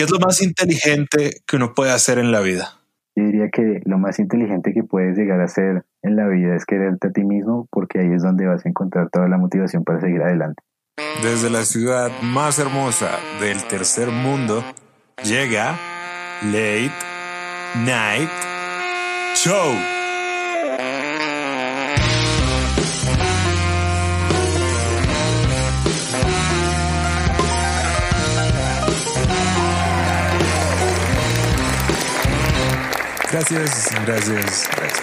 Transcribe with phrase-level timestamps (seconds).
[0.00, 2.80] ¿Qué es lo más inteligente que uno puede hacer en la vida?
[3.14, 6.64] Yo diría que lo más inteligente que puedes llegar a hacer en la vida es
[6.64, 10.00] quererte a ti mismo porque ahí es donde vas a encontrar toda la motivación para
[10.00, 10.62] seguir adelante.
[11.22, 13.10] Desde la ciudad más hermosa
[13.42, 14.64] del tercer mundo
[15.22, 15.78] llega
[16.44, 16.92] Late
[17.84, 18.30] Night
[19.34, 19.99] Show.
[33.30, 35.02] Gracias, gracias, gracias.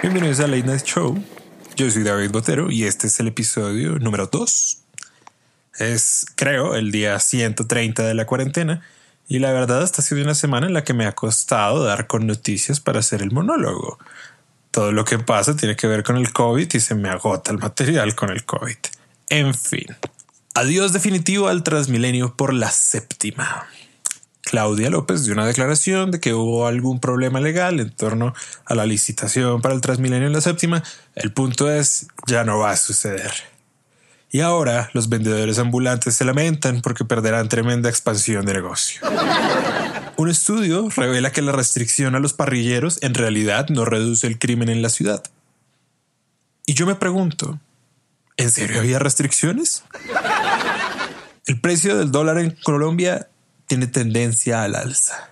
[0.00, 1.20] Bienvenidos a Late Night Show.
[1.74, 4.78] Yo soy David Botero y este es el episodio número 2.
[5.80, 8.82] Es, creo, el día 130 de la cuarentena
[9.26, 12.06] y la verdad esta ha sido una semana en la que me ha costado dar
[12.06, 13.98] con noticias para hacer el monólogo.
[14.70, 17.58] Todo lo que pasa tiene que ver con el COVID y se me agota el
[17.58, 18.76] material con el COVID.
[19.30, 19.96] En fin.
[20.54, 23.66] Adiós definitivo al Transmilenio por la séptima.
[24.44, 28.34] Claudia López dio una declaración de que hubo algún problema legal en torno
[28.66, 30.82] a la licitación para el Transmilenio en la séptima.
[31.14, 33.32] El punto es, ya no va a suceder.
[34.30, 39.00] Y ahora los vendedores ambulantes se lamentan porque perderán tremenda expansión de negocio.
[40.16, 44.68] Un estudio revela que la restricción a los parrilleros en realidad no reduce el crimen
[44.68, 45.22] en la ciudad.
[46.66, 47.58] Y yo me pregunto,
[48.36, 49.84] ¿en serio había restricciones?
[51.46, 53.28] El precio del dólar en Colombia
[53.66, 55.30] tiene tendencia al alza.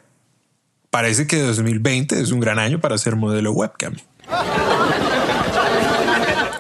[0.91, 3.97] Parece que 2020 es un gran año para hacer modelo webcam.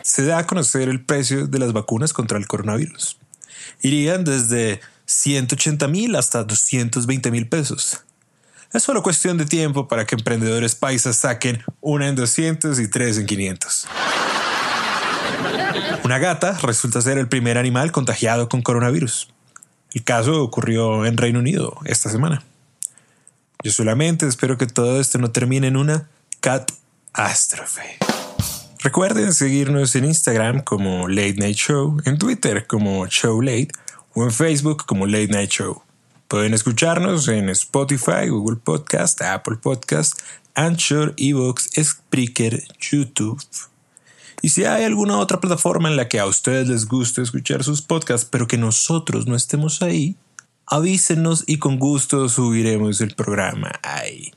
[0.03, 3.19] Se da a conocer el precio de las vacunas contra el coronavirus.
[3.83, 8.00] Irían desde 180 mil hasta 220 mil pesos.
[8.73, 13.19] Es solo cuestión de tiempo para que emprendedores paisas saquen una en 200 y tres
[13.19, 13.87] en 500.
[16.05, 19.31] Una gata resulta ser el primer animal contagiado con coronavirus.
[19.94, 22.42] El caso ocurrió en Reino Unido esta semana.
[23.62, 26.08] Yo solamente espero que todo esto no termine en una
[26.40, 27.98] catástrofe.
[28.80, 33.69] Recuerden seguirnos en Instagram como Late Night Show, en Twitter como Show Late
[34.14, 35.82] o en Facebook como Late Night Show.
[36.26, 40.19] Pueden escucharnos en Spotify, Google Podcast, Apple Podcast,
[40.54, 43.41] Anchor, Evox, Spreaker, YouTube.
[44.42, 47.80] Y si hay alguna otra plataforma en la que a ustedes les guste escuchar sus
[47.80, 50.16] podcasts, pero que nosotros no estemos ahí,
[50.66, 54.32] avísenos y con gusto subiremos el programa ahí.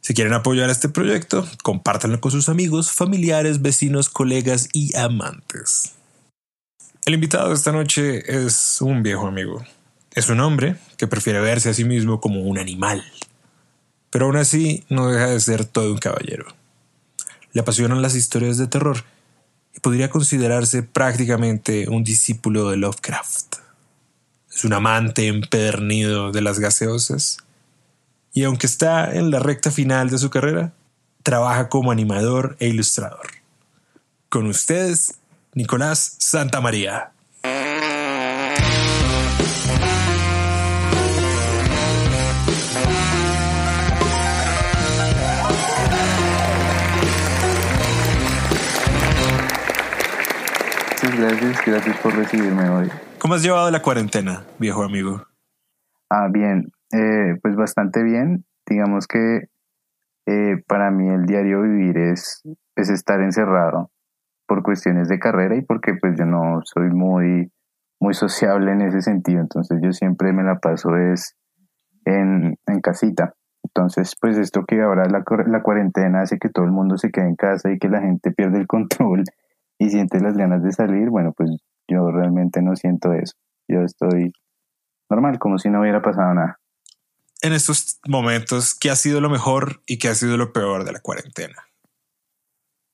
[0.00, 5.92] Si quieren apoyar este proyecto, compártanlo con sus amigos, familiares, vecinos, colegas y amantes.
[7.04, 9.62] El invitado de esta noche es un viejo amigo.
[10.14, 13.04] Es un hombre que prefiere verse a sí mismo como un animal.
[14.10, 16.46] Pero aún así no deja de ser todo un caballero.
[17.56, 19.02] Le apasionan las historias de terror
[19.74, 23.56] y podría considerarse prácticamente un discípulo de Lovecraft.
[24.54, 27.38] Es un amante empedernido de las gaseosas
[28.34, 30.74] y aunque está en la recta final de su carrera,
[31.22, 33.26] trabaja como animador e ilustrador.
[34.28, 35.14] Con ustedes,
[35.54, 37.12] Nicolás Santamaría.
[51.18, 52.88] Gracias, gracias por recibirme hoy.
[53.18, 55.22] ¿Cómo has llevado la cuarentena, viejo amigo?
[56.10, 58.44] Ah, bien, eh, pues bastante bien.
[58.68, 59.48] Digamos que
[60.26, 62.42] eh, para mí el diario vivir es,
[62.76, 63.90] es estar encerrado
[64.46, 67.50] por cuestiones de carrera y porque pues yo no soy muy,
[68.00, 69.40] muy sociable en ese sentido.
[69.40, 71.36] Entonces yo siempre me la paso es
[72.04, 73.34] en, en casita.
[73.64, 77.26] Entonces, pues esto que ahora la, la cuarentena hace que todo el mundo se quede
[77.28, 79.24] en casa y que la gente pierde el control
[79.78, 81.50] y siente las ganas de salir, bueno, pues
[81.88, 83.34] yo realmente no siento eso.
[83.68, 84.32] Yo estoy
[85.10, 86.58] normal, como si no hubiera pasado nada.
[87.42, 90.92] En estos momentos, ¿qué ha sido lo mejor y qué ha sido lo peor de
[90.92, 91.56] la cuarentena?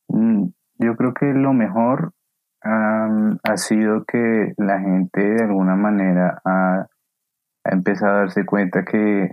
[0.09, 0.49] Mm,
[0.79, 2.13] yo creo que lo mejor
[2.65, 6.87] ha sido que la gente de alguna manera ha,
[7.65, 9.33] ha, empezado a darse cuenta que,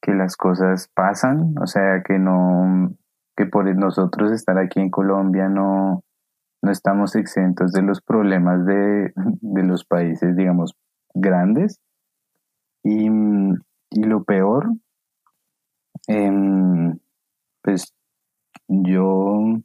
[0.00, 2.94] que las cosas pasan, o sea, que no,
[3.38, 6.02] que por nosotros estar aquí en Colombia no,
[6.60, 9.12] no estamos exentos de los problemas de,
[9.62, 10.74] los países, digamos,
[11.14, 11.78] grandes.
[12.82, 13.08] Y,
[13.94, 14.66] lo peor,
[16.08, 16.98] em,
[17.62, 17.94] pues
[18.66, 19.60] yo,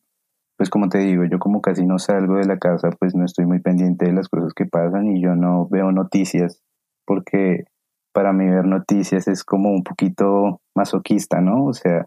[0.55, 3.47] pues como te digo, yo como casi no salgo de la casa, pues no estoy
[3.47, 6.61] muy pendiente de las cosas que pasan y yo no veo noticias
[7.05, 7.65] porque
[8.13, 11.65] para mí ver noticias es como un poquito masoquista, ¿no?
[11.65, 12.05] O sea,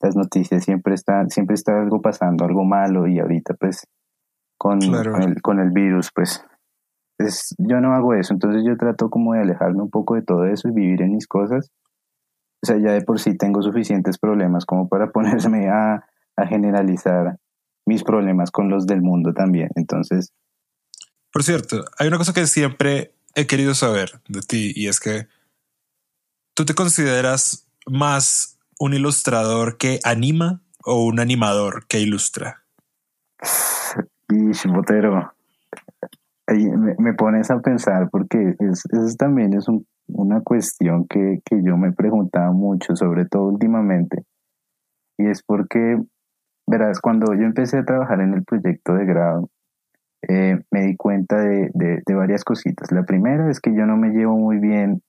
[0.00, 3.86] las noticias siempre están, siempre está algo pasando, algo malo y ahorita pues
[4.58, 6.44] con, el, con el virus pues
[7.18, 10.44] es, yo no hago eso, entonces yo trato como de alejarme un poco de todo
[10.44, 11.70] eso y vivir en mis cosas.
[12.62, 16.04] O sea, ya de por sí tengo suficientes problemas como para ponerme a,
[16.36, 17.38] a generalizar
[17.86, 19.70] mis problemas con los del mundo también.
[19.76, 20.32] Entonces...
[21.32, 25.28] Por cierto, hay una cosa que siempre he querido saber de ti y es que
[26.54, 32.62] tú te consideras más un ilustrador que anima o un animador que ilustra.
[34.28, 35.32] Y botero,
[36.48, 39.66] me, me, pones a pensar porque es, eso también es
[40.08, 44.24] una cuestión que, que yo me preguntaba mucho, sobre todo últimamente.
[45.18, 45.98] Y es porque,
[46.66, 49.50] verás, cuando yo empecé a trabajar en el proyecto de grado,
[50.28, 52.90] eh, me di cuenta de, de, varias cositas.
[52.90, 55.02] La primera es que yo no me llevo muy bien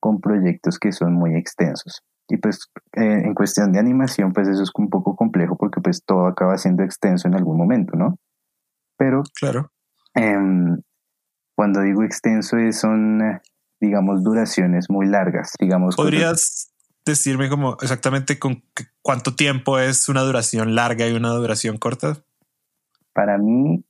[0.00, 2.02] con proyectos que son muy extensos.
[2.28, 6.04] Y pues eh, en cuestión de animación, pues eso es un poco complejo porque pues
[6.04, 8.18] todo acaba siendo extenso en algún momento, ¿no?
[8.96, 9.70] Pero claro.
[10.14, 10.78] Em,
[11.56, 13.40] cuando digo extenso son,
[13.80, 15.96] digamos, duraciones muy largas, digamos.
[15.96, 16.72] ¿Podrías
[17.04, 18.62] decirme como exactamente con
[19.02, 22.18] cuánto tiempo es una duración larga y una duración corta?
[23.12, 23.84] Para mí,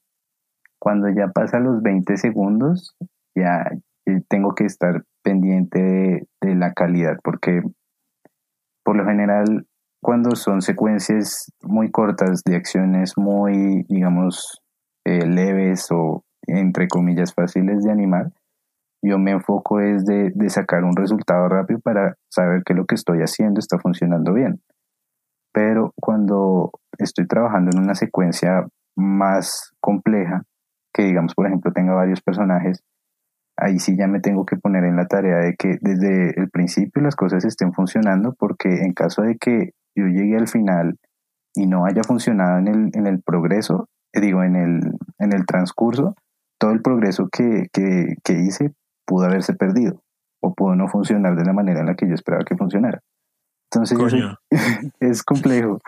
[0.78, 2.96] cuando ya pasa los 20 segundos,
[3.34, 3.70] ya
[4.06, 7.62] eh, tengo que estar pendiente de, la calidad, porque
[8.88, 9.66] por lo general,
[10.02, 14.62] cuando son secuencias muy cortas de acciones muy, digamos,
[15.04, 18.32] eh, leves o entre comillas fáciles de animar,
[19.04, 22.94] yo me enfoco es de, de, sacar un resultado rápido para saber que lo que
[22.94, 24.62] estoy haciendo está funcionando bien.
[25.52, 30.44] Pero cuando estoy trabajando en una secuencia más compleja,
[30.94, 32.82] que digamos, por ejemplo, tenga varios personajes,
[33.58, 37.02] ahí sí ya me tengo que poner en la tarea de que desde el principio
[37.02, 40.96] las cosas estén funcionando, porque en caso de que yo llegue al final
[41.54, 44.80] y no haya funcionado en el, en el progreso, eh, digo, en el,
[45.18, 46.14] en el transcurso,
[46.58, 48.72] todo el progreso que, que, que hice
[49.04, 50.02] pudo haberse perdido
[50.40, 53.00] o pudo no funcionar de la manera en la que yo esperaba que funcionara.
[53.70, 53.98] Entonces,
[55.00, 55.80] es complejo.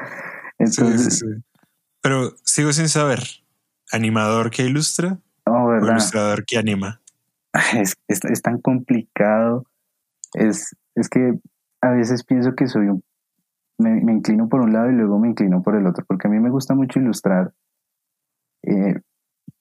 [0.58, 1.25] Entonces,
[2.02, 3.20] Pero sigo sin saber,
[3.93, 5.19] ¿Animador que ilustra?
[5.46, 7.00] o ilustrador que anima?
[7.75, 9.64] Es, es, tan complicado.
[10.35, 11.35] Es, es que
[11.81, 13.02] a veces pienso que soy un...
[13.79, 16.31] Me, me, inclino por un lado y luego me inclino por el otro, porque a
[16.31, 17.52] mí me gusta mucho ilustrar,
[18.62, 19.00] eh,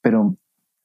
[0.01, 0.35] pero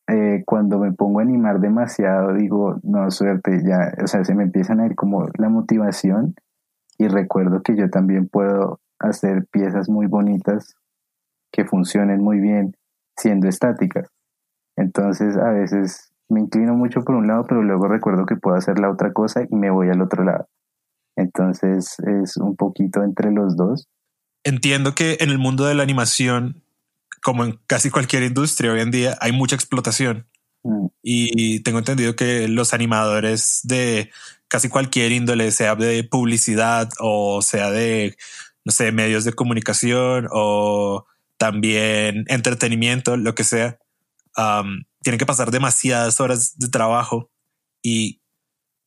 [0.07, 4.45] eh, cuando me pongo a animar demasiado, digo, no, suerte, ya, o sea, se me
[4.45, 6.35] empiezan a ir como la motivación
[6.99, 10.77] y recuerdo que yo también puedo hacer piezas muy bonitas
[11.51, 12.77] que funcionen muy bien
[13.17, 14.09] siendo estáticas.
[14.77, 18.79] Entonces a veces me inclino mucho por un lado, pero luego recuerdo que puedo hacer
[18.79, 20.49] la otra cosa y me voy al otro lado.
[21.17, 23.89] Entonces es un poquito entre los dos.
[24.43, 26.63] Entiendo que en el mundo de la animación,
[27.23, 30.27] como en casi cualquier industria hoy en día, hay mucha explotación.
[30.63, 30.87] Mm.
[31.03, 34.11] Y tengo entendido que los animadores de
[34.49, 38.17] casi cualquier índole, sea de publicidad o sea de,
[38.65, 41.07] no sé, medios de comunicación o
[41.39, 43.79] también entretenimiento, lo que sea,
[45.05, 47.31] tienen que pasar demasiadas horas de trabajo
[47.83, 48.21] y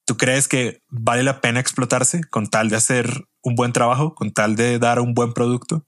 [0.05, 3.05] tú crees que vale la pena explotarse con tal de hacer
[3.43, 5.85] un buen trabajo, con tal de dar un buen producto?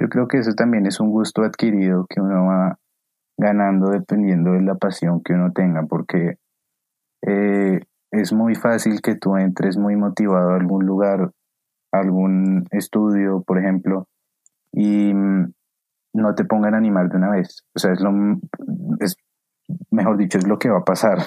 [0.00, 2.78] Yo creo que eso también es un gusto adquirido que uno va
[3.38, 6.36] ganando dependiendo de la pasión que uno tenga, porque
[7.26, 7.80] eh,
[8.10, 11.30] es muy fácil que tú entres muy motivado a algún lugar,
[11.92, 14.08] algún estudio, por ejemplo,
[14.72, 15.52] y mm,
[16.14, 17.64] no te pongan a animar de una vez.
[17.74, 18.10] O sea, es lo,
[19.00, 19.16] es,
[19.90, 21.18] mejor dicho, es lo que va a pasar,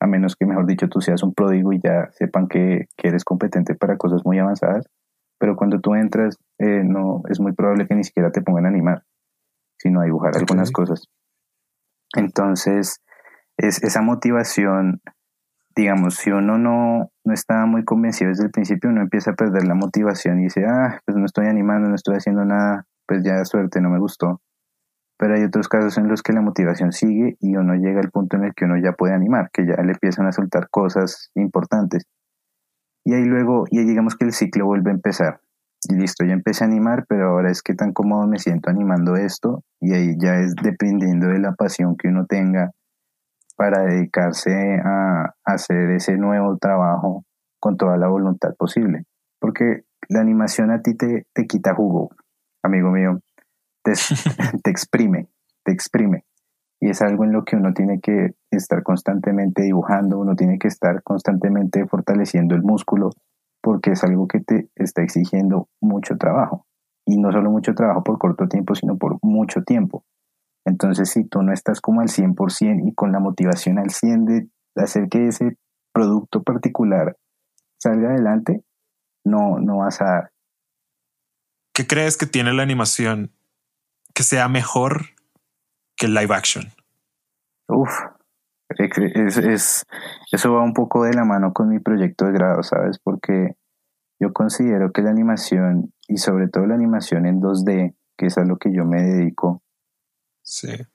[0.00, 3.24] a menos que, mejor dicho, tú seas un pródigo y ya sepan que, que eres
[3.24, 4.86] competente para cosas muy avanzadas.
[5.38, 8.68] Pero cuando tú entras, eh, no, es muy probable que ni siquiera te pongan a
[8.68, 9.04] animar,
[9.78, 11.08] sino a dibujar algunas cosas.
[12.16, 13.00] Entonces,
[13.56, 15.00] es esa motivación,
[15.76, 19.66] digamos, si uno no, no está muy convencido desde el principio, uno empieza a perder
[19.66, 23.44] la motivación y dice, ah, pues no estoy animando, no estoy haciendo nada, pues ya
[23.44, 24.40] suerte, no me gustó.
[25.18, 28.36] Pero hay otros casos en los que la motivación sigue y uno llega al punto
[28.36, 32.04] en el que uno ya puede animar, que ya le empiezan a soltar cosas importantes.
[33.04, 35.40] Y ahí luego, y digamos que el ciclo vuelve a empezar.
[35.88, 39.16] Y listo, ya empecé a animar, pero ahora es que tan cómodo me siento animando
[39.16, 39.64] esto.
[39.80, 42.70] Y ahí ya es dependiendo de la pasión que uno tenga
[43.56, 47.24] para dedicarse a hacer ese nuevo trabajo
[47.60, 49.04] con toda la voluntad posible.
[49.40, 52.10] Porque la animación a ti te, te quita jugo
[52.62, 53.20] amigo mío,
[54.62, 55.28] te, exprime,
[55.64, 56.24] te exprime.
[56.80, 60.68] Y es algo en lo que uno tiene que estar constantemente dibujando, uno tiene que
[60.68, 63.10] estar constantemente fortaleciendo el músculo,
[63.62, 66.66] porque es algo que te está exigiendo mucho trabajo.
[67.04, 70.04] Y no solo mucho trabajo por corto tiempo, sino por mucho tiempo.
[70.64, 74.48] Entonces, si tú no estás como al 100% y con la motivación al 100 de
[74.76, 75.56] hacer que ese
[75.92, 77.16] producto particular
[77.78, 78.62] salga adelante,
[79.24, 80.30] no, no vas a dar.
[81.72, 83.32] ¿Qué crees que tiene la animación
[84.18, 85.10] que sea mejor
[85.96, 86.64] que el live action?
[87.68, 87.88] Uf,
[88.76, 89.86] es,
[90.32, 92.98] eso va un poco de la mano con mi proyecto de grado, ¿sabes?
[92.98, 93.54] Porque
[94.18, 98.44] yo considero que la animación, y sobre todo la animación en 2D, que es a
[98.44, 99.62] lo que yo me dedico,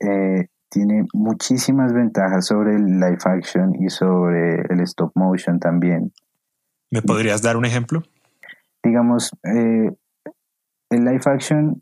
[0.01, 6.11] eh, tiene muchísimas ventajas sobre el live action y sobre el stop motion también.
[6.91, 8.03] ¿Me podrías dar un ejemplo?
[8.83, 9.95] Digamos, eh,
[10.89, 11.81] el live action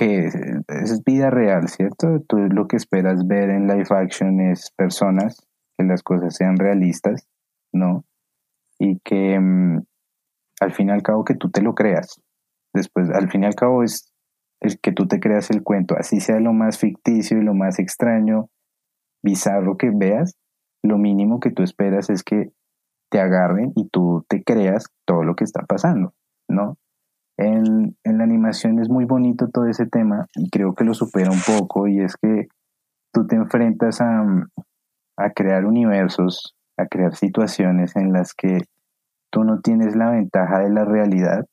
[0.00, 0.28] que
[0.66, 2.22] es, vida real, ¿cierto?
[2.26, 7.28] Tú lo que esperas ver en live action es personas, que las cosas sean realistas,
[7.70, 8.06] ¿no?
[8.78, 9.82] Y que mm,
[10.62, 12.18] al fin y al cabo que tú te lo creas.
[12.72, 14.10] Después, al fin y al cabo es
[14.60, 17.78] el que tú te creas el cuento, así sea lo más ficticio y lo más
[17.78, 18.48] extraño,
[19.22, 20.34] bizarro que veas,
[20.82, 22.52] lo mínimo que tú esperas es que
[23.10, 26.14] te agarren y tú te creas todo lo que está pasando,
[26.48, 26.78] ¿no?
[27.42, 31.40] En, la animación es muy bonito todo ese tema y creo que lo supera un
[31.40, 32.48] poco y es que
[33.14, 34.22] tú te enfrentas a,
[35.16, 38.58] a crear universos, a crear situaciones en las que
[39.30, 41.46] tú no tienes la ventaja de la realidad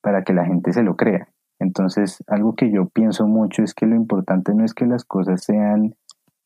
[0.00, 1.28] para que la gente se lo crea.
[1.58, 5.44] Entonces, algo que yo pienso mucho es que lo importante no es que las cosas
[5.44, 5.94] sean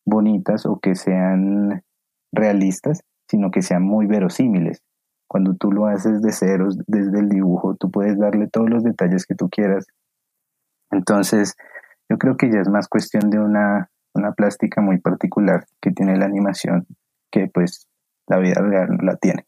[0.04, 1.85] bonitas o que sean
[2.32, 4.82] realistas, sino que sean muy verosímiles.
[5.28, 9.26] Cuando tú lo haces de ceros, desde el dibujo, tú puedes darle todos los detalles
[9.26, 9.87] que tú quieras.
[10.90, 11.54] Entonces,
[12.09, 16.16] yo creo que ya es más cuestión de una, una plástica muy particular que tiene
[16.16, 16.87] la animación,
[17.30, 17.87] que pues
[18.28, 19.47] la vida real no la tiene.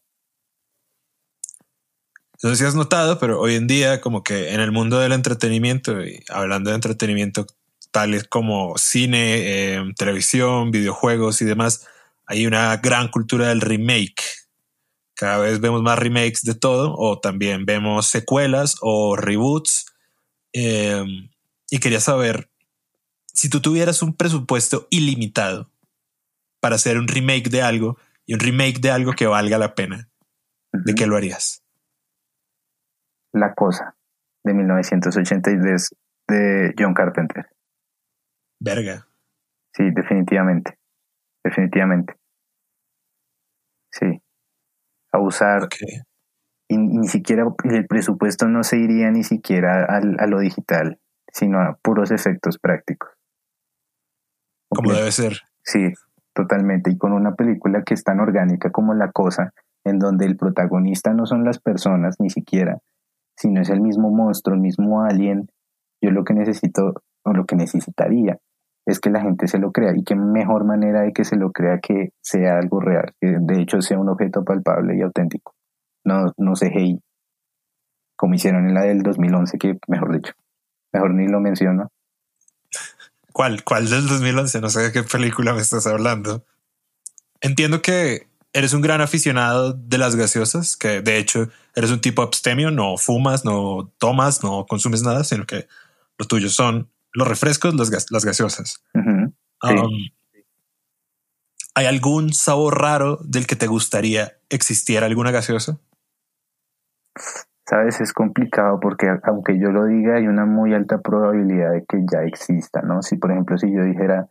[2.41, 5.11] No sé si has notado, pero hoy en día como que en el mundo del
[5.11, 7.45] entretenimiento, y hablando de entretenimiento
[7.91, 11.87] tales como cine, eh, televisión, videojuegos y demás,
[12.25, 14.21] hay una gran cultura del remake
[15.19, 19.85] cada vez vemos más remakes de todo o también vemos secuelas o reboots.
[20.53, 21.29] Em,
[21.69, 22.49] y quería saber
[23.25, 25.69] si tú tuvieras un presupuesto ilimitado
[26.61, 30.09] para hacer un remake de algo y un remake de algo que valga la pena,
[30.71, 31.65] ¿de qué lo harías?
[33.33, 33.97] La cosa
[34.45, 35.95] de 1983
[36.29, 37.45] de John Carpenter.
[38.61, 39.05] Verga.
[39.73, 40.79] Sí, definitivamente.
[41.43, 42.15] Definitivamente.
[43.91, 44.21] Sí
[45.11, 45.67] a usar.
[46.67, 50.99] Y, ni siquiera el presupuesto no se iría ni siquiera a lo digital,
[51.31, 53.09] sino a puros efectos prácticos.
[54.69, 55.39] Como debe ser.
[55.63, 55.93] Sí,
[56.33, 56.91] totalmente.
[56.91, 61.13] Y con una película que es tan orgánica como La Cosa, en donde el protagonista
[61.13, 62.79] no son las personas ni siquiera,
[63.35, 65.49] sino es el mismo monstruo, el mismo alien.
[66.01, 68.37] Yo lo que necesito, o lo que necesitaría,
[68.85, 69.93] es que la gente se lo crea.
[69.95, 73.61] Y qué mejor manera de que se lo crea que sea algo real, que de
[73.61, 75.55] hecho sea un objeto palpable y auténtico.
[76.03, 77.01] No, no CGI,
[78.15, 80.33] como hicieron en la del 2011, que mejor dicho,
[80.93, 81.89] mejor ni lo menciono.
[83.31, 83.63] ¿Cuál?
[83.63, 84.61] ¿Cuál del 2011?
[84.61, 86.43] No sé de qué película me estás hablando.
[87.41, 92.21] Entiendo que eres un gran aficionado de las gaseosas, que de hecho eres un tipo
[92.21, 95.67] abstemio, no fumas, no tomas, no consumes nada, sino que
[96.17, 98.83] los tuyos son los refrescos, las gaseosas.
[98.93, 99.33] Um,
[101.75, 105.79] ¿Hay algún sabor raro del que te gustaría existiera alguna gaseosa?
[107.65, 112.03] Sabes, es complicado porque aunque yo lo diga, hay una muy alta probabilidad de que
[112.11, 113.01] ya exista, ¿no?
[113.01, 114.27] Si por ejemplo, si yo dijera,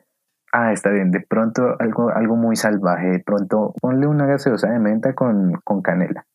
[0.52, 4.80] ah, está bien, de pronto algo, algo muy salvaje, de pronto ponle una gaseosa de
[4.80, 6.26] menta con, con canela.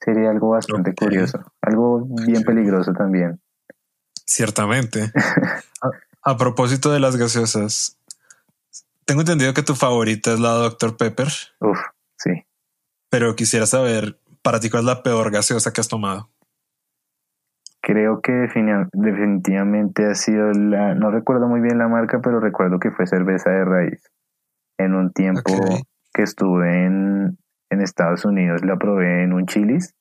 [0.00, 3.40] Sería algo bastante curioso, algo bien peligroso también.
[4.26, 5.12] Ciertamente.
[6.22, 7.98] a, propósito de las gaseosas,
[9.04, 10.96] tengo entendido que tu favorita es la Dr.
[10.96, 11.28] Pepper.
[11.60, 11.78] Uf,
[12.16, 12.44] sí.
[13.10, 16.30] Pero quisiera saber, para ti, ¿cuál es la peor gaseosa que has tomado?
[17.82, 22.90] Creo que definitivamente ha sido la, no recuerdo muy bien la marca, pero recuerdo que
[22.90, 24.10] fue cerveza de raíz.
[24.78, 25.52] En un tiempo
[26.14, 27.36] que estuve en,
[27.70, 29.94] en Estados Unidos, la probé en un chilis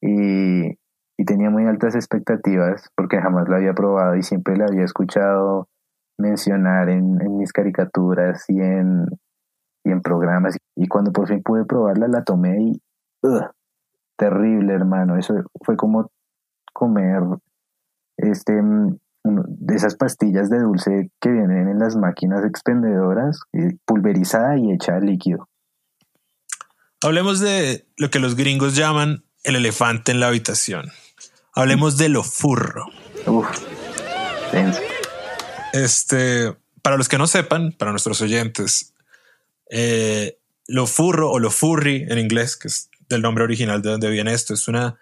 [0.00, 0.78] y
[1.22, 5.68] y tenía muy altas expectativas porque jamás la había probado y siempre la había escuchado
[6.18, 9.06] mencionar en, mis caricaturas y en,
[9.84, 10.58] y en programas.
[10.74, 12.82] Y cuando por fin pude probarla, la tomé y...
[14.16, 15.16] terrible, hermano.
[15.16, 16.10] Eso fue como
[16.72, 17.22] comer
[18.16, 18.60] este
[19.24, 23.42] de esas pastillas de dulce que vienen en las máquinas expendedoras,
[23.84, 25.48] pulverizada y hecha líquido.
[27.00, 30.90] Hablemos de lo que los gringos llaman el elefante en la habitación.
[31.54, 32.86] Hablemos de lo furro.
[35.72, 38.94] Este, para los que no sepan, para nuestros oyentes,
[39.70, 44.10] eh, lo furro o lo furry en inglés, que es del nombre original de donde
[44.10, 44.98] viene esto, es una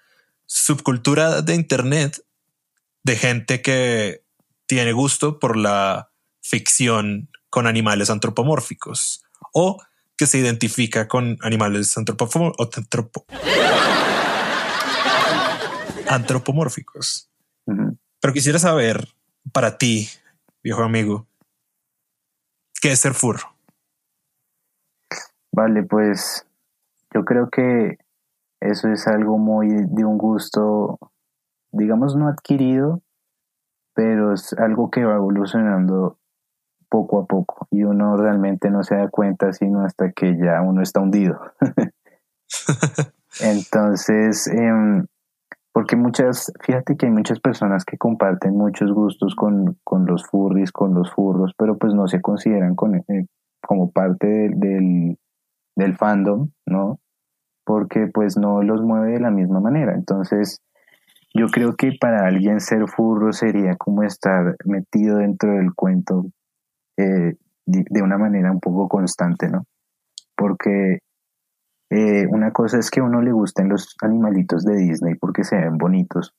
[0.46, 2.24] subcultura de Internet
[3.04, 4.24] de gente que
[4.66, 9.80] tiene gusto por la ficción con animales antropomórficos o
[10.16, 11.96] que se identifica con animales
[16.10, 17.30] antropomórficos.
[17.64, 19.08] Pero quisiera saber
[19.52, 20.08] para ti,
[20.62, 21.26] viejo amigo,
[22.80, 23.54] ¿qué es ser furro?
[25.52, 26.46] Vale, pues
[27.14, 27.98] yo creo que
[28.60, 30.98] eso es algo muy de un gusto,
[31.72, 33.02] digamos, no adquirido,
[33.94, 36.18] pero es algo que va evolucionando
[36.88, 40.82] poco a poco y uno realmente no se da cuenta sino hasta que ya uno
[40.82, 41.40] está hundido.
[43.40, 45.06] Entonces, em,
[45.80, 50.72] porque muchas, fíjate que hay muchas personas que comparten muchos gustos con, con los furries,
[50.72, 53.26] con los furros, pero pues no se consideran con, eh,
[53.62, 55.16] como parte del,
[55.74, 57.00] del fandom, ¿no?
[57.64, 59.94] Porque pues no los mueve de la misma manera.
[59.94, 60.60] Entonces,
[61.32, 66.26] yo creo que para alguien ser furro sería como estar metido dentro del cuento
[66.98, 69.64] eh, de una manera un poco constante, ¿no?
[70.36, 70.98] Porque
[71.90, 75.56] eh, una cosa es que a uno le gusten los animalitos de Disney porque se
[75.56, 76.34] ven bonitos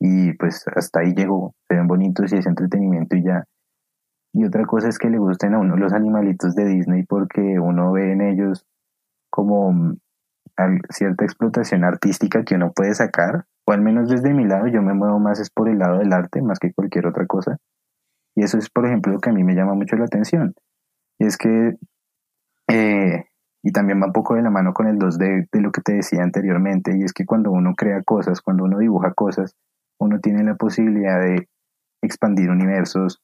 [0.00, 3.44] y pues hasta ahí llegó, se ven bonitos y es entretenimiento y ya.
[4.32, 7.92] Y otra cosa es que le gusten a uno los animalitos de Disney porque uno
[7.92, 8.66] ve en ellos
[9.30, 9.96] como mm,
[10.90, 14.94] cierta explotación artística que uno puede sacar, o al menos desde mi lado, yo me
[14.94, 17.58] muevo más es por el lado del arte más que cualquier otra cosa.
[18.34, 20.54] Y eso es, por ejemplo, lo que a mí me llama mucho la atención.
[21.18, 21.76] Y es que,
[22.68, 23.24] eh,
[23.66, 25.94] y también va un poco de la mano con el 2D de lo que te
[25.94, 29.56] decía anteriormente, y es que cuando uno crea cosas, cuando uno dibuja cosas,
[29.98, 31.48] uno tiene la posibilidad de
[32.00, 33.20] expandir universos,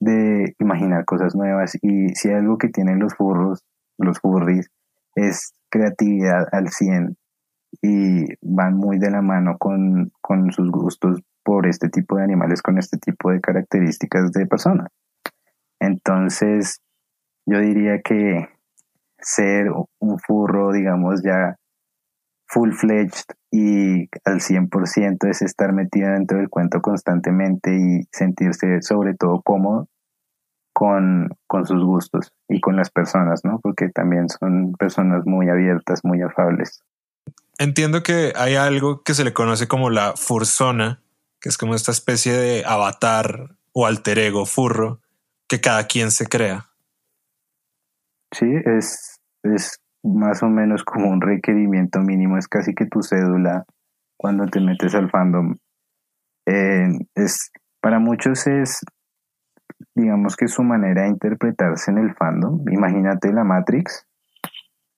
[0.00, 3.64] de imaginar cosas nuevas, y si algo que tienen los furros,
[3.98, 4.70] los furries,
[5.16, 7.16] es creatividad al 100
[7.82, 12.62] y van muy de la mano con, con sus gustos por este tipo de animales,
[12.62, 14.86] con este tipo de características de persona.
[15.80, 16.78] Entonces,
[17.46, 18.51] yo diría que
[19.22, 19.68] ser
[20.00, 21.56] un furro, digamos, ya
[22.48, 29.40] full-fledged y al 100% es estar metido dentro del cuento constantemente y sentirse sobre todo
[29.42, 29.88] cómodo
[30.74, 33.58] con, con sus gustos y con las personas, ¿no?
[33.62, 36.82] Porque también son personas muy abiertas, muy afables.
[37.58, 41.00] Entiendo que hay algo que se le conoce como la fursona,
[41.40, 45.00] que es como esta especie de avatar o alter ego furro
[45.48, 46.70] que cada quien se crea.
[48.32, 49.11] Sí, es,
[49.42, 53.64] es más o menos como un requerimiento mínimo, es casi que tu cédula
[54.16, 55.56] cuando te metes al fandom.
[56.46, 58.80] Eh, es, para muchos es
[59.94, 62.64] digamos que su manera de interpretarse en el fandom.
[62.70, 64.06] Imagínate la Matrix,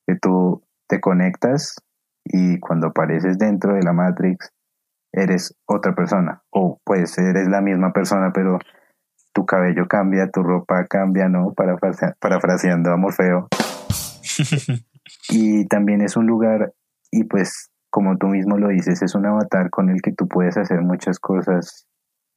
[0.07, 1.75] que tú te conectas
[2.23, 4.51] y cuando apareces dentro de la Matrix
[5.11, 6.41] eres otra persona.
[6.49, 8.59] O pues eres la misma persona, pero
[9.33, 11.53] tu cabello cambia, tu ropa cambia, ¿no?
[12.19, 13.47] parafraseando a Morfeo.
[15.29, 16.73] y también es un lugar,
[17.11, 20.57] y pues como tú mismo lo dices, es un avatar con el que tú puedes
[20.57, 21.87] hacer muchas cosas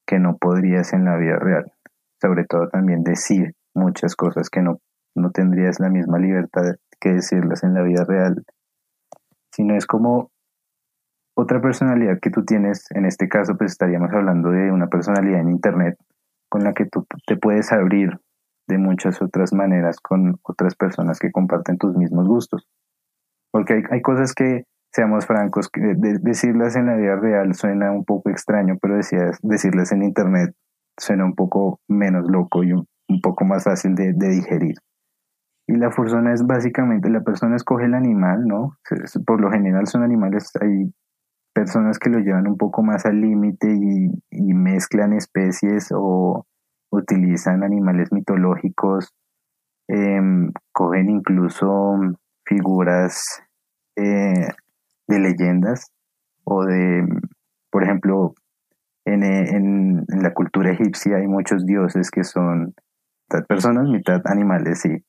[0.06, 1.72] que no podrías en la vida real.
[2.20, 4.80] Sobre todo también decir muchas cosas que no,
[5.16, 8.44] no tendrías la misma libertad que decirlas en la vida real,
[9.52, 10.30] sino es como
[11.36, 15.50] otra personalidad que tú tienes, en este caso pues estaríamos hablando de una personalidad en
[15.50, 15.96] Internet
[16.48, 18.18] con la que tú te puedes abrir
[18.68, 22.68] de muchas otras maneras con otras personas que comparten tus mismos gustos.
[23.50, 25.80] Porque hay, hay cosas que, seamos francos, que
[26.20, 30.54] decirlas en la vida real suena un poco extraño, pero decías, decirlas en Internet
[30.96, 32.86] suena un poco menos loco y un,
[33.22, 34.76] poco más fácil de, digerir.
[35.66, 38.76] Y la fursona es básicamente, la persona escoge el animal, ¿no?
[39.26, 40.92] Por lo general son animales, hay
[41.54, 46.46] personas que lo llevan un poco más al límite y, mezclan especies o
[46.90, 49.14] utilizan animales mitológicos,
[49.88, 51.96] em, cogen incluso
[52.44, 53.42] figuras
[53.96, 54.48] eh,
[55.06, 55.92] de leyendas
[56.44, 57.06] o de,
[57.70, 58.34] por ejemplo,
[59.04, 62.74] en, la cultura egipcia hay muchos dioses que son
[63.28, 65.04] mitad personas, mitad animales, sí.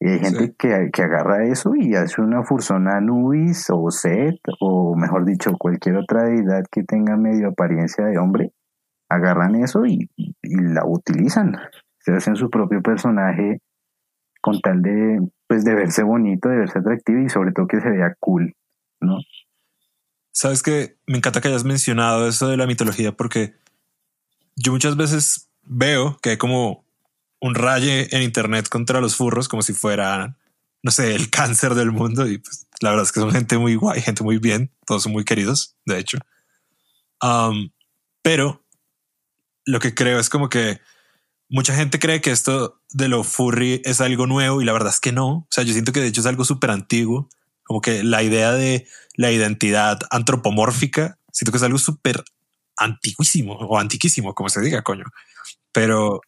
[0.00, 4.94] Y hay gente que, que, agarra eso y hace una fursona Anubis o Set, o
[4.96, 8.52] mejor dicho, cualquier otra deidad que tenga medio apariencia de hombre,
[9.14, 11.56] agarran eso y, y la utilizan.
[11.98, 13.60] Se hacen su propio personaje
[14.40, 17.90] con tal de, pues, de verse bonito, de verse atractivo y sobre todo que se
[17.90, 18.54] vea cool,
[19.00, 19.18] ¿no?
[20.32, 23.54] Sabes que me encanta que hayas mencionado eso de la mitología porque
[24.56, 26.84] yo muchas veces veo que hay como
[27.40, 30.36] un raye en internet contra los furros como si fueran,
[30.82, 32.26] no sé, el cáncer del mundo.
[32.26, 35.12] Y pues, la verdad es que son gente muy guay, gente muy bien, todos son
[35.12, 36.18] muy queridos, de hecho.
[37.22, 37.70] Um,
[38.22, 38.63] pero
[39.64, 40.80] lo que creo es como que
[41.48, 45.00] mucha gente cree que esto de lo furry es algo nuevo y la verdad es
[45.00, 45.28] que no.
[45.28, 47.28] O sea, yo siento que de hecho es algo súper antiguo,
[47.64, 52.24] como que la idea de la identidad antropomórfica, siento que es algo súper
[52.76, 55.04] antiguísimo o antiquísimo, como se diga, coño.
[55.72, 56.20] Pero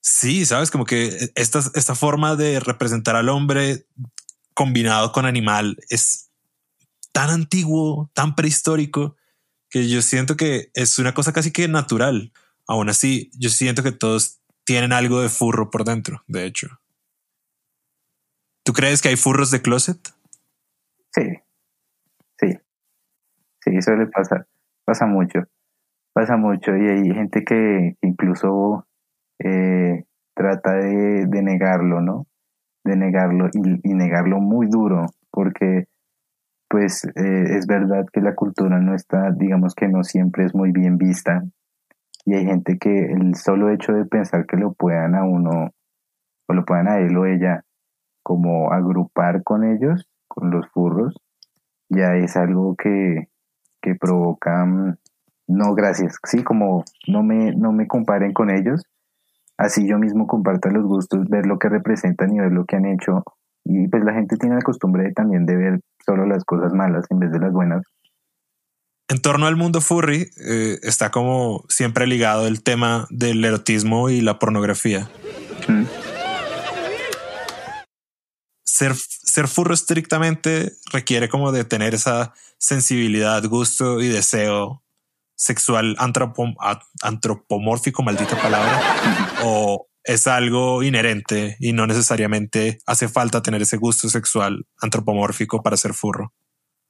[0.00, 3.86] sí, sabes, como que esta, esta forma de representar al hombre
[4.52, 6.30] combinado con animal es
[7.12, 9.16] tan antiguo, tan prehistórico,
[9.74, 12.30] que yo siento que es una cosa casi que natural.
[12.68, 16.68] Aún así, yo siento que todos tienen algo de furro por dentro, de hecho.
[18.62, 19.98] ¿Tú crees que hay furros de closet?
[21.10, 21.22] Sí,
[22.38, 22.56] sí,
[23.64, 24.46] sí, suele pasar,
[24.84, 25.40] pasa mucho,
[26.12, 28.86] pasa mucho y hay gente que incluso
[29.40, 30.04] eh,
[30.36, 32.28] trata de, negarlo, ¿no?
[32.84, 35.88] De negarlo y, negarlo muy duro, porque
[36.74, 40.72] pues eh, es verdad que la cultura no está, digamos que no siempre es muy
[40.72, 41.44] bien vista
[42.24, 45.70] y hay gente que el solo hecho de pensar que lo puedan a uno
[46.48, 47.62] o lo puedan a él o ella
[48.24, 51.14] como agrupar con ellos, con los furros,
[51.90, 53.28] ya es algo que,
[53.80, 54.96] que provoca mm,
[55.46, 58.82] no gracias, sí, como no me, no me comparen con ellos,
[59.56, 62.86] así yo mismo comparto los gustos, ver lo que representan y ver lo que han
[62.86, 63.22] hecho.
[63.64, 67.18] Y pues la gente tiene la costumbre también de ver solo las cosas malas en
[67.18, 67.82] vez de las buenas
[69.08, 74.20] en torno al mundo furry eh, está como siempre ligado el tema del erotismo y
[74.20, 75.08] la pornografía.
[75.68, 75.84] Mm.
[78.64, 84.82] Ser, ser furro estrictamente requiere como de tener esa sensibilidad, gusto y deseo
[85.36, 85.96] sexual
[87.02, 88.80] antropomórfico, maldita palabra,
[89.44, 95.76] o es algo inherente y no necesariamente hace falta tener ese gusto sexual antropomórfico para
[95.76, 96.32] ser furro.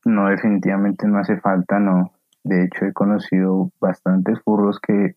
[0.04, 2.12] No, definitivamente no hace falta, no.
[2.42, 5.14] De hecho, he conocido bastantes furros que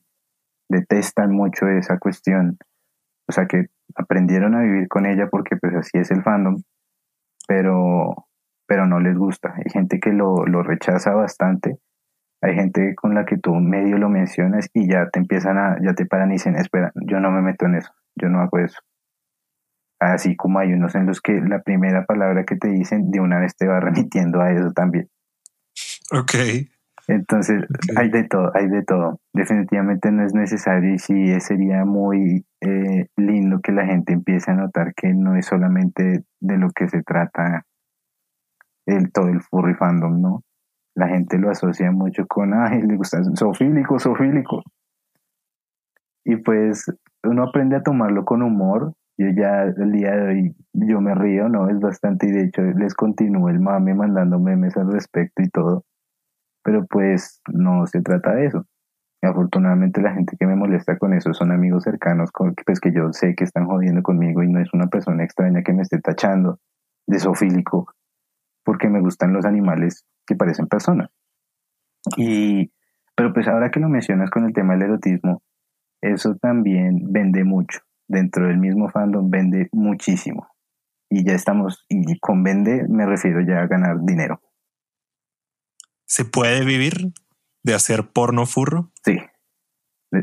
[0.70, 2.58] detestan mucho esa cuestión.
[3.28, 6.62] O sea, que aprendieron a vivir con ella porque pues así es el fandom,
[7.48, 8.28] pero,
[8.66, 9.54] pero no les gusta.
[9.58, 11.80] Hay gente que lo, lo rechaza bastante.
[12.42, 15.94] Hay gente con la que tú medio lo mencionas y ya te empiezan a, ya
[15.94, 18.80] te paran y dicen, espera, yo no me meto en eso, yo no hago eso.
[20.00, 23.40] Así como hay unos en los que la primera palabra que te dicen de una
[23.40, 25.10] vez te va remitiendo a eso también.
[26.12, 26.34] Ok.
[27.08, 27.64] Entonces,
[27.96, 29.20] hay de todo, hay de todo.
[29.34, 34.56] Definitivamente no es necesario y sí sería muy eh, lindo que la gente empiece a
[34.56, 37.66] notar que no es solamente de lo que se trata
[38.86, 40.44] el, todo el furry fandom, ¿no?
[40.98, 44.64] La gente lo asocia mucho con, ay, le gusta sofílico, sofílico.
[46.26, 46.92] Y pues
[47.24, 51.50] uno aprende a tomarlo con humor yo ya el día de hoy yo me río,
[51.50, 51.70] ¿no?
[51.70, 55.86] Es bastante y de hecho les continúo el mame mandando memes al respecto y todo.
[56.64, 58.66] Pero pues no se trata de eso.
[59.24, 63.12] afortunadamente la gente que me molesta con eso son amigos cercanos, con, pues que yo
[63.12, 66.60] sé que están jodiendo conmigo y no es una persona extraña que me esté tachando
[67.08, 67.88] de zoofílico
[68.64, 71.10] porque me gustan los animales que parecen personas.
[72.18, 72.72] Y,
[73.16, 75.42] pero pues ahora que lo mencionas con el tema del erotismo,
[76.02, 80.48] eso también vende mucho dentro del mismo fandom vende muchísimo.
[81.10, 84.42] Y ya estamos, y con vende me refiero ya a ganar dinero.
[86.06, 87.14] ¿Se puede vivir
[87.64, 88.92] de hacer porno furro?
[89.04, 89.18] Sí.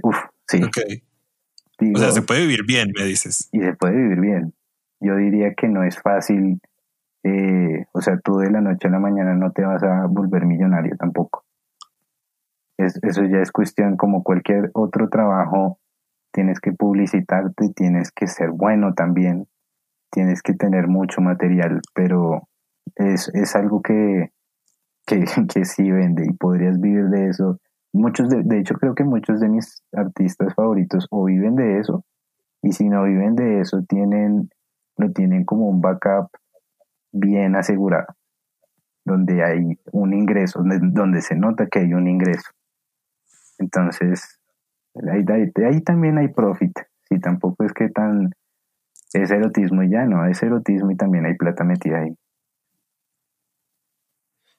[0.03, 0.17] Uf,
[0.49, 0.61] sí.
[0.63, 3.49] o sea, se puede vivir bien, me dices.
[3.53, 4.55] Y se puede vivir bien.
[5.01, 6.61] Yo diría que no es fácil.
[7.25, 10.45] Eh, o sea, tú de la noche a la mañana no te vas a volver
[10.45, 11.45] millonario tampoco.
[12.77, 15.79] Es, eso ya es cuestión como cualquier otro trabajo
[16.35, 19.47] tienes que publicitarte, tienes que ser bueno también,
[20.11, 22.49] tienes que tener mucho material, pero
[22.97, 24.33] es, es algo que,
[25.07, 27.59] que, que, sí vende y podrías vivir de eso.
[27.93, 32.05] Muchos de, de hecho, creo que muchos de mis artistas favoritos o viven de eso,
[32.63, 34.51] y si no viven de eso, tienen,
[34.97, 36.29] lo tienen como un backup
[37.15, 38.15] bien asegurado,
[39.05, 42.51] donde hay un ingreso, donde, donde se nota que hay un ingreso.
[43.59, 44.41] Entonces,
[44.95, 46.73] Ahí, también hay profit.
[47.09, 48.33] Si tampoco es que tan
[49.13, 52.17] es erotismo y ya no, es erotismo y también hay plata metida ahí.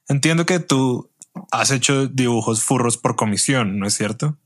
[0.08, 1.12] Entiendo que tú
[1.52, 4.38] has hecho dibujos furros por comisión, ¿no es cierto?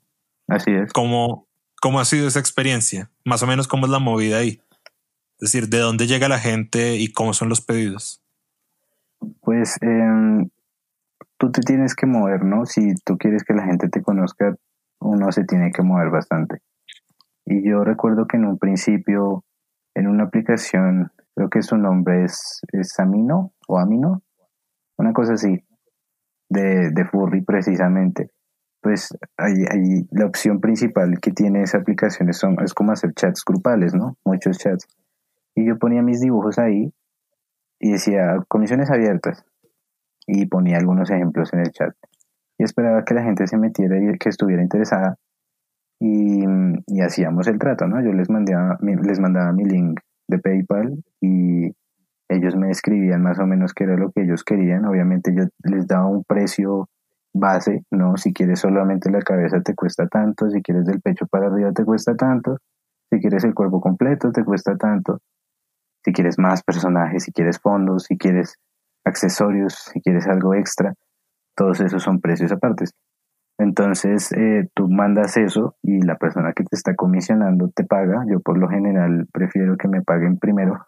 [0.47, 0.91] Así es.
[0.93, 1.47] ¿Cómo,
[1.79, 3.11] cómo ha sido esa experiencia?
[3.23, 4.61] Más o menos cómo es la movida ahí.
[5.39, 8.21] Es decir, ¿de dónde llega la gente y cómo son los pedidos?
[9.41, 10.49] Pues em,
[11.37, 12.65] tú te tienes que mover, ¿no?
[12.65, 14.55] Si tú quieres que la gente te conozca,
[14.99, 16.59] uno se tiene que mover bastante.
[17.45, 19.45] Y yo recuerdo que en un principio,
[19.95, 24.21] en una aplicación, creo que su nombre es, es Amino o Amino,
[24.97, 25.63] una cosa así,
[26.49, 28.29] de, de Furry precisamente.
[28.81, 29.53] Pues hay,
[30.11, 34.17] la opción principal que tiene esa aplicación es, son, es como hacer chats grupales, ¿no?
[34.25, 34.85] Muchos chats.
[35.59, 36.93] Y yo ponía mis dibujos ahí
[37.81, 39.43] y decía comisiones abiertas
[40.25, 41.93] y ponía algunos ejemplos en el chat
[42.57, 45.17] y esperaba que la gente se metiera y que estuviera interesada
[45.99, 46.45] y,
[46.87, 48.01] y hacíamos el trato, ¿no?
[48.01, 51.75] Yo les mandaba, les mandaba mi link de PayPal y
[52.29, 54.85] ellos me escribían más o menos qué era lo que ellos querían.
[54.85, 56.87] Obviamente yo les daba un precio
[57.33, 58.15] base, ¿no?
[58.15, 61.83] Si quieres solamente la cabeza te cuesta tanto, si quieres del pecho para arriba te
[61.83, 62.59] cuesta tanto,
[63.09, 65.19] si quieres el cuerpo completo te cuesta tanto,
[66.09, 68.55] si quieres más personajes, si quieres fondos, si quieres
[69.05, 70.95] accesorios, si quieres algo extra,
[71.55, 72.93] todos esos son precios apartes.
[73.59, 78.25] Entonces eh, tú mandas eso y la persona que te está comisionando te paga.
[78.27, 80.83] Yo por lo general prefiero que me paguen primero.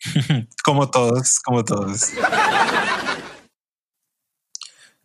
[0.64, 2.12] como todos, como todos.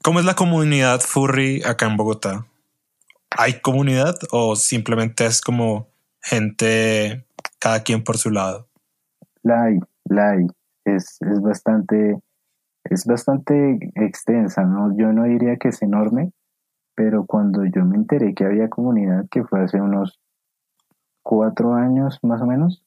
[0.03, 2.47] ¿Cómo es la comunidad furry acá en Bogotá?
[3.37, 5.89] ¿Hay comunidad o simplemente es como
[6.23, 7.27] gente,
[7.59, 8.70] cada quien por su lado?
[9.43, 10.47] La hay, la hay.
[10.85, 12.19] Es, es bastante,
[12.83, 14.95] es bastante extensa, ¿no?
[14.95, 16.31] Yo no diría que es enorme,
[16.95, 20.19] pero cuando yo me enteré que había comunidad, que fue hace unos
[21.23, 22.83] cuatro años más o menos,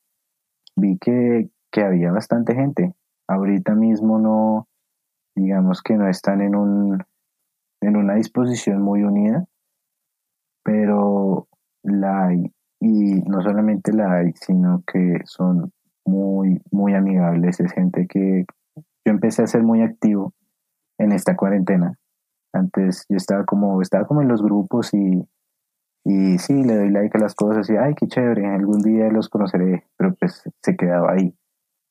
[0.77, 2.95] vi que, había bastante gente.
[3.27, 4.69] Ahorita mismo no,
[5.35, 7.05] digamos que no están en un
[7.81, 9.45] en una disposición muy unida,
[10.63, 11.49] pero
[11.83, 15.73] la hay, y no solamente la hay, sino que son
[16.07, 18.45] muy, muy amigables, es gente que
[18.77, 20.33] yo empecé a ser muy activo
[20.99, 21.99] en esta cuarentena
[22.55, 25.29] antes yo estaba como, estaba como en los grupos y,
[26.05, 29.29] y sí, le doy like a las cosas y, ay, qué chévere, algún día los
[29.29, 31.35] conoceré, pero pues se quedaba ahí.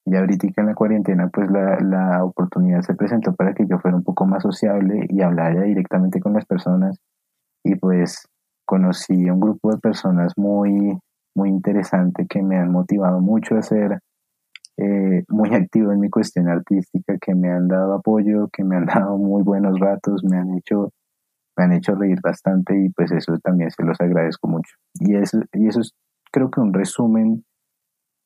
[0.06, 3.96] Y ahorita en la cuarentena, pues la, la oportunidad se presentó para que yo fuera
[3.96, 7.00] un poco más sociable y hablara directamente con las personas.
[7.64, 8.28] Y pues
[8.66, 11.00] conocí a un grupo de personas muy,
[11.36, 14.00] muy interesante que me han motivado mucho a ser
[14.78, 18.86] eh, muy activo en mi cuestión artística, que me han dado apoyo, que me han
[18.86, 20.92] dado muy buenos ratos, me han hecho,
[21.58, 24.76] me han hecho reír bastante y pues eso también se los agradezco mucho.
[25.00, 25.94] Y eso, y eso es
[26.32, 27.46] creo que un resumen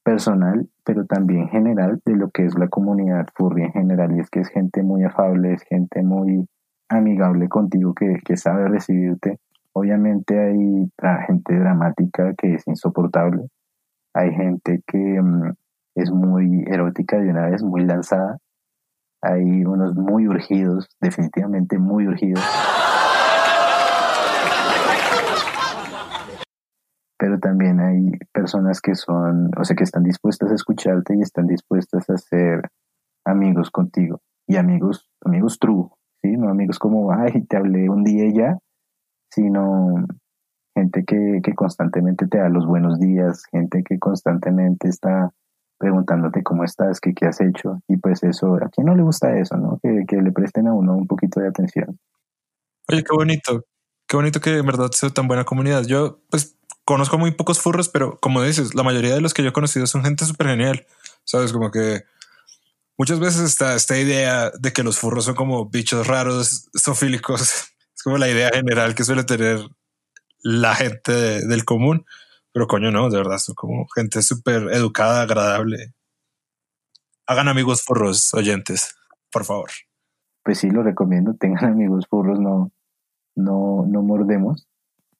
[0.03, 4.29] personal, pero también general de lo que es la comunidad furry en general, y es
[4.29, 6.47] que es gente muy afable, es gente muy
[6.87, 9.39] amigable contigo, que, que sabe recibirte.
[9.77, 10.91] Obviamente hay
[11.27, 13.43] gente dramática que es insoportable,
[14.11, 15.53] hay gente que, mm,
[15.93, 18.39] es muy erótica de una vez, muy lanzada.
[19.21, 22.43] Hay unos muy urgidos, definitivamente muy urgidos.
[27.19, 31.45] Pero también hay personas que son, o sea, que están dispuestas a escucharte y están
[31.45, 32.61] dispuestas a ser
[33.25, 34.21] amigos contigo.
[34.47, 35.89] Y amigos, amigos true,
[36.23, 36.35] ¿sí?
[36.35, 38.57] No amigos como, ay, te hablé un día y ya,
[39.29, 40.05] sino
[40.75, 45.31] gente que, que constantemente te da los buenos días, gente que constantemente está
[45.79, 47.81] preguntándote cómo estás, qué, qué has hecho.
[47.87, 49.79] Y pues eso, ¿a quién no le gusta eso, no?
[49.81, 51.99] Que, que le presten a uno un poquito de atención.
[52.89, 53.65] Oye, qué bonito.
[54.07, 55.85] Qué bonito que en verdad sea tan buena comunidad.
[55.85, 59.49] Yo, pues, conozco muy pocos furros, pero como dices, la mayoría de los que yo
[59.49, 60.85] he conocido son gente súper genial.
[61.25, 62.03] Sabes, como que
[62.97, 67.73] muchas veces está esta idea de que los furros son como bichos raros, sofílicos.
[68.07, 69.59] Como la idea general que suele tener
[70.41, 71.11] la gente
[71.45, 72.05] del común.
[72.53, 75.93] Pero coño, no, de verdad, son como gente súper educada, agradable.
[77.25, 78.95] Hagan amigos furros, oyentes,
[79.29, 79.71] por favor.
[80.41, 82.71] Pues sí, lo recomiendo, tengan amigos furros, no,
[83.35, 84.69] no, no mordemos.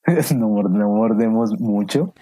[0.34, 2.14] no, mordemos mucho.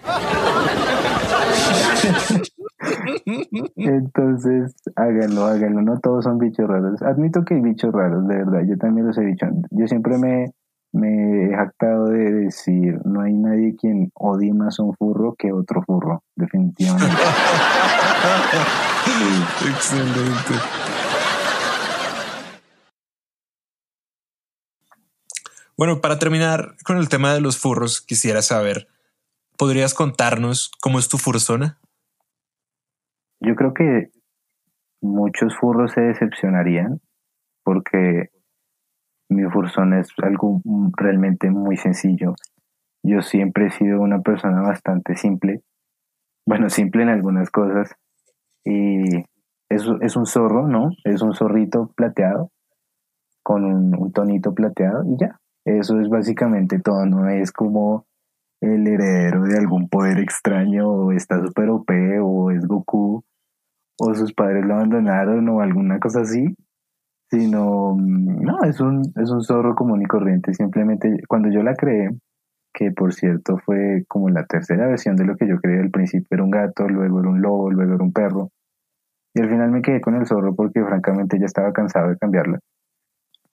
[3.76, 5.82] Entonces, háganlo, háganlo.
[5.82, 7.02] No todos son bichos raros.
[7.02, 8.62] Admito que hay bichos raros, de verdad.
[8.68, 9.46] Yo también los he dicho.
[9.70, 10.52] Yo siempre me,
[10.92, 16.22] he jactado de decir, no hay nadie quien odie más un furro que otro furro,
[16.34, 17.06] definitivamente.
[19.68, 20.54] Excelente.
[25.76, 28.88] Bueno, para terminar con el tema de los furros, quisiera saber,
[29.58, 31.78] ¿podrías contarnos cómo es tu fursona?
[33.40, 34.10] Yo creo que
[35.00, 37.00] muchos furros se decepcionarían
[37.64, 38.30] porque
[39.28, 40.60] mi fursón es algo
[40.96, 42.34] realmente muy sencillo.
[43.02, 45.62] Yo siempre he sido una persona bastante simple,
[46.46, 47.94] bueno, simple en algunas cosas,
[48.64, 49.16] y
[49.68, 50.90] es, es un zorro, ¿no?
[51.04, 52.50] Es un zorrito plateado
[53.46, 55.38] con un, tonito plateado y ya.
[55.64, 58.06] Eso es básicamente todo, no es como
[58.60, 61.90] el heredero de algún poder extraño o está super OP
[62.22, 63.22] o es Goku
[63.98, 66.54] o sus padres lo abandonaron o alguna cosa así,
[67.30, 70.52] sino, no, es un, es un zorro común y corriente.
[70.54, 72.10] Simplemente cuando yo la creé,
[72.74, 76.28] que por cierto fue como la tercera versión de lo que yo creé, al principio
[76.30, 78.50] era un gato, luego era un lobo, luego era un perro,
[79.34, 82.58] y al final me quedé con el zorro porque francamente ya estaba cansado de cambiarla.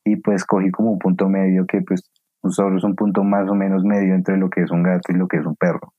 [0.05, 2.09] Y pues cogí como un punto medio que pues
[2.43, 5.11] un zorro es un punto más o menos medio entre lo que es un gato
[5.11, 5.93] y lo que es un perro.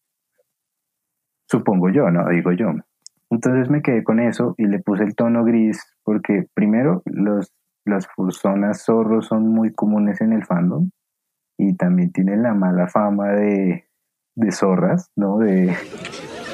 [1.49, 2.29] Supongo yo, ¿no?
[2.29, 2.67] Digo yo.
[3.31, 7.53] Entonces me quedé con eso y le puse el tono gris porque primero los,
[7.85, 10.91] las personas zorros son muy comunes en el fandom
[11.59, 13.89] y también tienen la mala fama de,
[14.37, 15.39] de zorras, ¿no?
[15.39, 15.75] De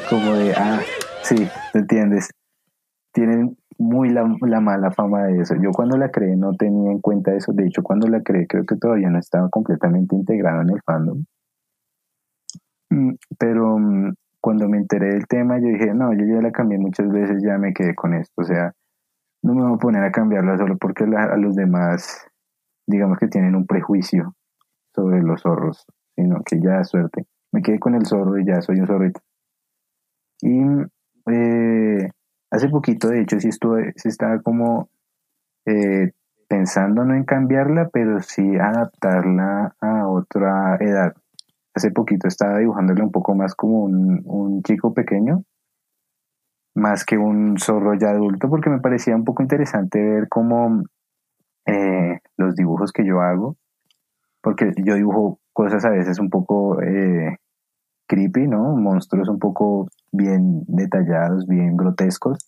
[0.09, 0.81] como de, ah,
[1.23, 2.31] sí, ¿te entiendes?
[3.13, 5.55] Tienen muy la, la, mala fama de eso.
[5.57, 7.53] Yo cuando la creé no tenía en cuenta eso.
[7.53, 11.25] De hecho, cuando la creé creo que todavía no estaba completamente integrado en el fandom.
[12.91, 16.79] Mm, pero mm, cuando me enteré del tema, yo dije, no, yo ya la cambié
[16.79, 18.43] muchas veces, ya me quedé con esto.
[18.43, 18.75] O sea,
[19.43, 22.27] no me voy a poner a cambiarla solo porque a los demás,
[22.87, 24.35] digamos que tienen un prejuicio
[24.95, 27.25] sobre los zorros, sino que ya suerte.
[27.51, 29.21] Me quedé con el zorro y ya soy un zorrito.
[30.43, 30.61] Y
[31.33, 32.11] eh,
[32.51, 34.89] Hace poquito, de hecho, sí, estuve, sí estaba como
[35.67, 36.13] eh,
[36.49, 41.15] pensando no en cambiarla, pero sí adaptarla a otra edad.
[41.75, 45.45] Hace poquito estaba dibujándole un poco más como un, chico pequeño,
[46.75, 50.83] más que un zorro ya adulto, porque me parecía un poco interesante ver cómo
[51.67, 53.57] eh, los dibujos que yo hago,
[54.43, 57.39] porque yo dibujo cosas a veces un poco eh,
[58.11, 58.75] creepy, ¿no?
[58.75, 62.39] Monstruos un poco bien detallados, bien grotescos.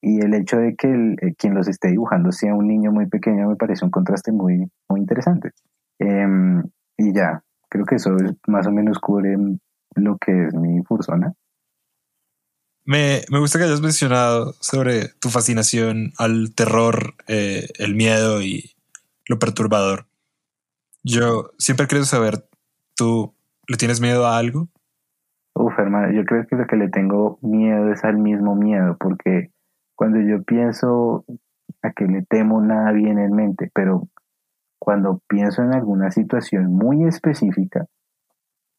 [0.00, 3.48] Y el hecho de que eh, quien los esté dibujando sea un niño muy pequeño
[3.48, 5.50] me parece un contraste muy, muy interesante.
[5.98, 6.62] Em,
[6.96, 8.10] y ya, creo que eso
[8.46, 9.36] más o menos cubre
[9.96, 11.32] lo que es mi fursona.
[12.84, 18.76] Me, me, gusta que hayas mencionado sobre tu fascinación al terror, eh, el miedo y
[19.26, 20.06] lo perturbador.
[21.02, 22.46] Yo siempre quiero saber,
[22.94, 23.34] ¿tú
[23.66, 24.68] le tienes miedo a algo?
[25.56, 29.50] Uf, hermano, yo creo que lo que le tengo miedo es al mismo miedo, porque
[29.96, 31.24] cuando yo pienso
[31.82, 34.08] a que le temo nada viene en mente, pero
[34.80, 37.86] cuando pienso en alguna situación muy específica,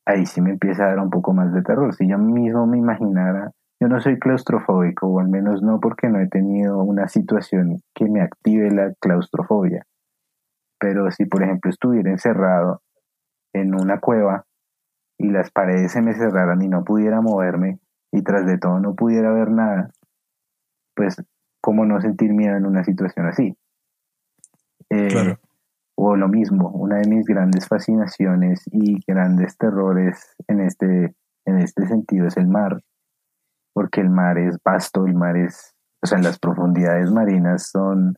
[0.05, 1.95] ahí sí me empieza a dar un poco más de terror.
[1.95, 6.19] Si yo mismo me imaginara, yo no soy claustrofóbico, o al menos no porque no
[6.19, 9.85] he tenido una situación que me active la claustrofobia.
[10.79, 12.81] Pero si, por ejemplo, estuviera encerrado
[13.53, 14.44] en una cueva
[15.17, 17.79] y las paredes se me cerraran y no pudiera moverme
[18.11, 19.91] y tras de todo no pudiera ver nada,
[20.95, 21.21] pues
[21.61, 23.57] cómo no sentir miedo en una situación así.
[24.89, 25.35] Eh,
[25.95, 31.87] o lo mismo, una de mis grandes fascinaciones y grandes terrores en este, en este
[31.87, 32.81] sentido es el mar,
[33.73, 35.73] porque el mar es vasto, el mar es,
[36.03, 38.17] o sea, las profundidades marinas son,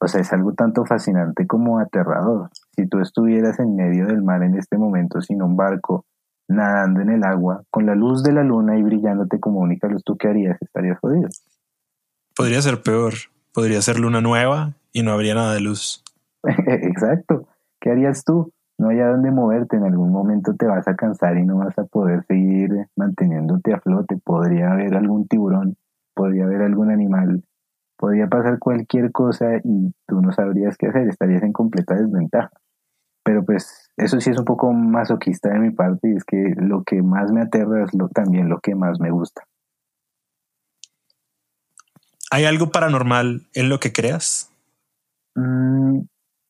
[0.00, 2.50] o sea, es algo tanto fascinante como aterrador.
[2.74, 6.06] Si tú estuvieras en medio del mar en este momento sin un barco,
[6.48, 10.02] nadando en el agua, con la luz de la luna y brillándote como única luz,
[10.04, 10.60] ¿tú qué harías?
[10.60, 11.28] Estarías jodido.
[12.34, 13.14] Podría ser peor.
[13.52, 16.04] Podría ser luna nueva y no habría nada de luz.
[16.44, 17.48] Exacto.
[17.80, 18.52] ¿Qué harías tú?
[18.78, 19.76] No hay a dónde moverte.
[19.76, 23.80] En algún momento te vas a cansar y no vas a poder seguir manteniéndote a
[23.80, 24.16] flote.
[24.22, 25.76] Podría haber algún tiburón,
[26.14, 27.42] podría haber algún animal,
[27.96, 31.08] podría pasar cualquier cosa y tú no sabrías qué hacer.
[31.08, 32.50] Estarías en completa desventaja.
[33.28, 36.82] Pero pues eso sí es un poco masoquista de mi parte y es que lo
[36.82, 39.42] que más me aterra es lo, también lo que más me gusta.
[42.30, 44.50] ¿Hay algo paranormal en lo que creas?
[45.34, 46.04] Mm,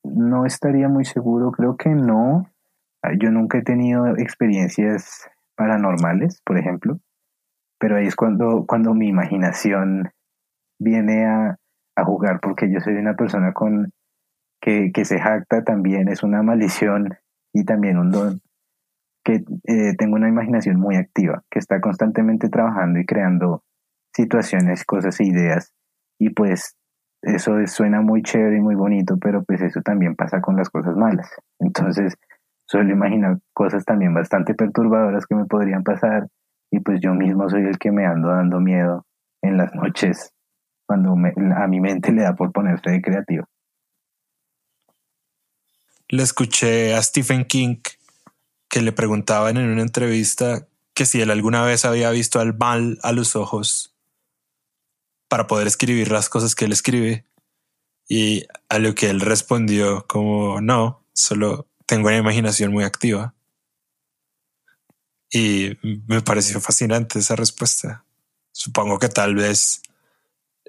[0.04, 2.48] no estaría muy seguro, creo que no.
[3.02, 7.00] Ah, yo nunca he tenido experiencias paranormales, por ejemplo,
[7.80, 10.12] pero ahí es cuando, cuando mi imaginación
[10.78, 11.56] viene a,
[11.96, 13.90] a jugar, porque yo soy una persona con
[14.60, 17.16] que, que, se jacta también, es una maldición
[17.52, 18.40] y también un don,
[19.24, 23.62] que eh, tengo una imaginación muy activa, que está constantemente trabajando y creando
[24.14, 25.72] situaciones, cosas e ideas.
[26.18, 26.76] Y pues
[27.22, 30.96] eso suena muy chévere y muy bonito, pero pues eso también pasa con las cosas
[30.96, 31.30] malas.
[31.58, 32.14] Entonces
[32.66, 36.28] suelo imaginar cosas también bastante perturbadoras que me podrían pasar
[36.70, 39.06] y pues yo mismo soy el que me ando dando miedo
[39.42, 40.32] en las noches
[40.86, 41.14] cuando
[41.56, 43.44] a mi mente le da por ponerse de creativo.
[46.08, 47.76] Le escuché a Stephen King
[48.68, 52.98] que le preguntaban en una entrevista que si él alguna vez había visto al mal
[53.02, 53.94] a los ojos
[55.28, 57.24] para poder escribir las cosas que él escribe.
[58.08, 63.34] Y a lo que él respondió como no, solo tengo una imaginación muy activa.
[65.30, 68.04] Y me pareció fascinante esa respuesta.
[68.50, 69.82] Supongo que tal vez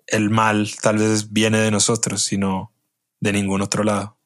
[0.06, 2.74] el mal tal vez viene de nosotros y no
[3.22, 4.19] de ningún otro lado.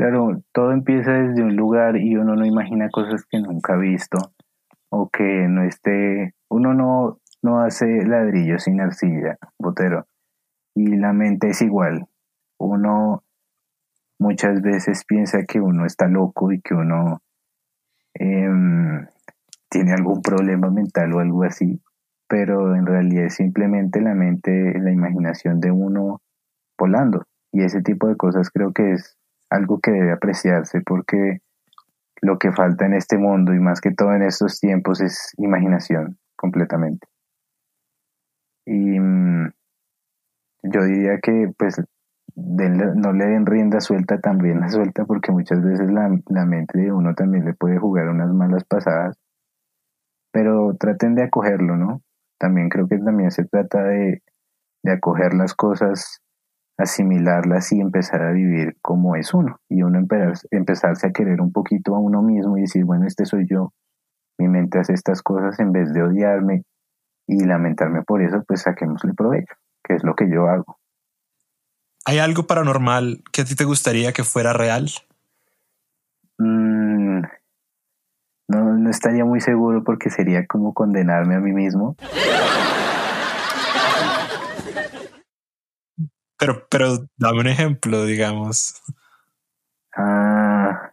[0.00, 4.16] Claro, todo empieza desde un lugar y uno no imagina cosas que nunca ha visto
[4.88, 10.06] o que no esté, uno no, no hace ladrillo sin arcilla, botero.
[10.74, 12.06] Y la mente es igual.
[12.58, 13.24] Uno
[14.18, 17.20] muchas veces piensa que uno está loco y que uno
[18.14, 19.06] em,
[19.68, 21.78] tiene algún problema mental o algo así,
[22.26, 26.22] pero en realidad es simplemente la mente, la imaginación de uno
[26.78, 27.26] volando.
[27.52, 29.19] Y ese tipo de cosas creo que es
[29.50, 31.40] algo que debe apreciarse porque
[32.22, 36.18] lo que falta en este mundo y más que todo en estos tiempos es imaginación
[36.36, 37.06] completamente.
[38.66, 39.52] Y mm,
[40.62, 41.82] yo diría que pues
[42.36, 46.92] no le den rienda suelta también la suelta porque muchas veces la, la mente de
[46.92, 49.18] uno también le puede jugar unas malas pasadas
[50.32, 52.02] pero traten de acogerlo, ¿no?
[52.38, 54.22] También creo que también se trata de,
[54.82, 56.20] de acoger las cosas,
[56.80, 59.60] asimilarlas y empezar a vivir como es uno.
[59.68, 63.26] Y uno empezar, empezarse a querer un poquito a uno mismo y decir, bueno, este
[63.26, 63.72] soy yo,
[64.38, 66.64] mi mente hace estas cosas en vez de odiarme
[67.26, 69.54] y lamentarme por eso, pues saquémosle provecho,
[69.84, 70.78] que es lo que yo hago.
[72.06, 74.90] ¿Hay algo paranormal que a ti te gustaría que fuera real?
[76.38, 77.20] Mm,
[78.48, 81.96] no, no estaría muy seguro porque sería como condenarme a mí mismo.
[86.40, 88.82] Pero, pero dame un ejemplo, digamos.
[89.94, 90.92] Ah,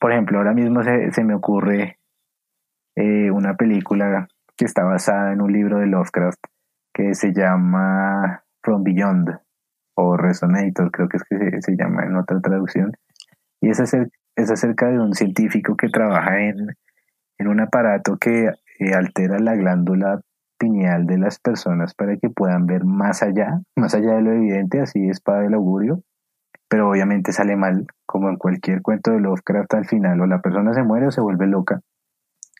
[0.00, 2.00] por ejemplo, ahora mismo se, se me ocurre
[2.96, 4.26] eh, una película
[4.56, 6.40] que está basada en un libro de Lovecraft
[6.92, 9.38] que se llama From Beyond
[9.94, 12.92] o Resonator, creo que es que se, llama en otra traducción.
[13.60, 16.76] Y es acerca, es acerca de un científico que trabaja en,
[17.38, 20.20] en un aparato que eh, altera la glándula
[20.62, 24.80] pineal de las personas para que puedan ver más allá, más allá de lo evidente,
[24.80, 26.04] así es para el augurio,
[26.68, 30.72] pero obviamente sale mal, como en cualquier cuento de Lovecraft al final, o la persona
[30.72, 31.80] se muere o se vuelve loca.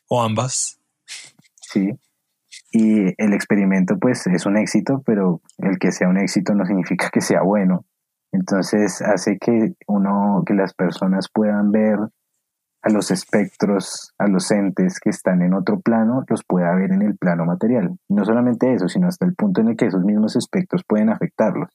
[0.08, 0.80] O ambas.
[1.60, 1.92] Sí.
[2.72, 7.08] Y el experimento pues es un éxito, pero el que sea un éxito no significa
[7.08, 7.84] que sea bueno.
[8.32, 11.98] Entonces hace que uno, que las personas puedan ver
[12.82, 17.02] a los espectros, a los entes que están en otro plano, los pueda ver en
[17.02, 17.96] el plano material.
[18.08, 21.70] No solamente eso, sino hasta el punto en el que esos mismos espectros pueden afectarlos.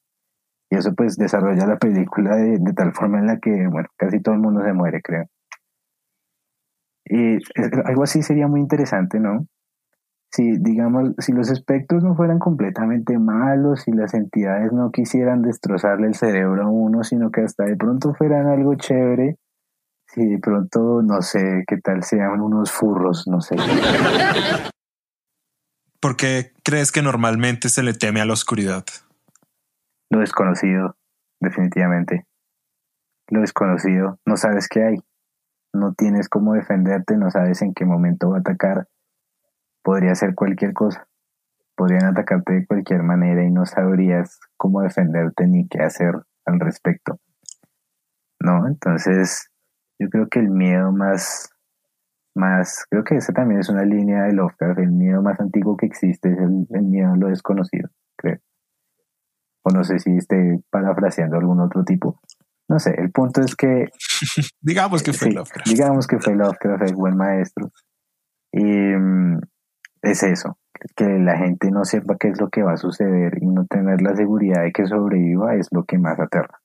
[0.69, 4.35] Y eso pues desarrolla la película de, tal forma en la que, bueno, casi todo
[4.35, 5.25] el mundo se muere, creo.
[7.05, 7.37] Y
[7.85, 9.47] algo así sería muy interesante, ¿no?
[10.29, 16.07] Si, digamos, si los espectros no fueran completamente malos, si las entidades no quisieran destrozarle
[16.07, 19.37] el cerebro a uno, sino que hasta de pronto fueran algo chévere,
[20.07, 23.55] si de pronto, no sé, qué tal sean unos furros, no sé.
[25.99, 28.85] ¿Por qué crees que normalmente se le teme a la oscuridad?
[30.09, 30.95] Lo desconocido,
[31.39, 32.25] definitivamente.
[33.29, 34.97] Lo desconocido, no sabes qué hay.
[35.73, 38.87] No tienes cómo defenderte, no sabes en qué momento va a atacar.
[39.83, 41.07] Podría ser cualquier cosa.
[41.75, 46.13] Podrían atacarte de cualquier manera y no sabrías cómo defenderte ni qué hacer
[46.45, 47.19] al respecto.
[48.39, 48.67] ¿No?
[48.67, 49.51] Entonces,
[49.99, 51.49] yo creo que el miedo más,
[52.35, 55.87] más, creo que esa también es una línea de Lovecraft, el miedo más antiguo que
[55.87, 58.39] existe es el, miedo a lo desconocido, creo.
[59.63, 62.21] O no sé si esté parafraseando algún otro tipo.
[62.69, 63.85] No sé, el punto es que...
[64.61, 65.67] digamos que fue Lovecraft.
[65.67, 67.71] Digamos que fue Lovecraft el buen maestro.
[68.51, 69.39] Y mm,
[70.01, 70.57] es eso,
[70.95, 74.01] que la gente no sepa qué es lo que va a suceder y no tener
[74.01, 76.59] la seguridad de que sobreviva es lo que más aterra.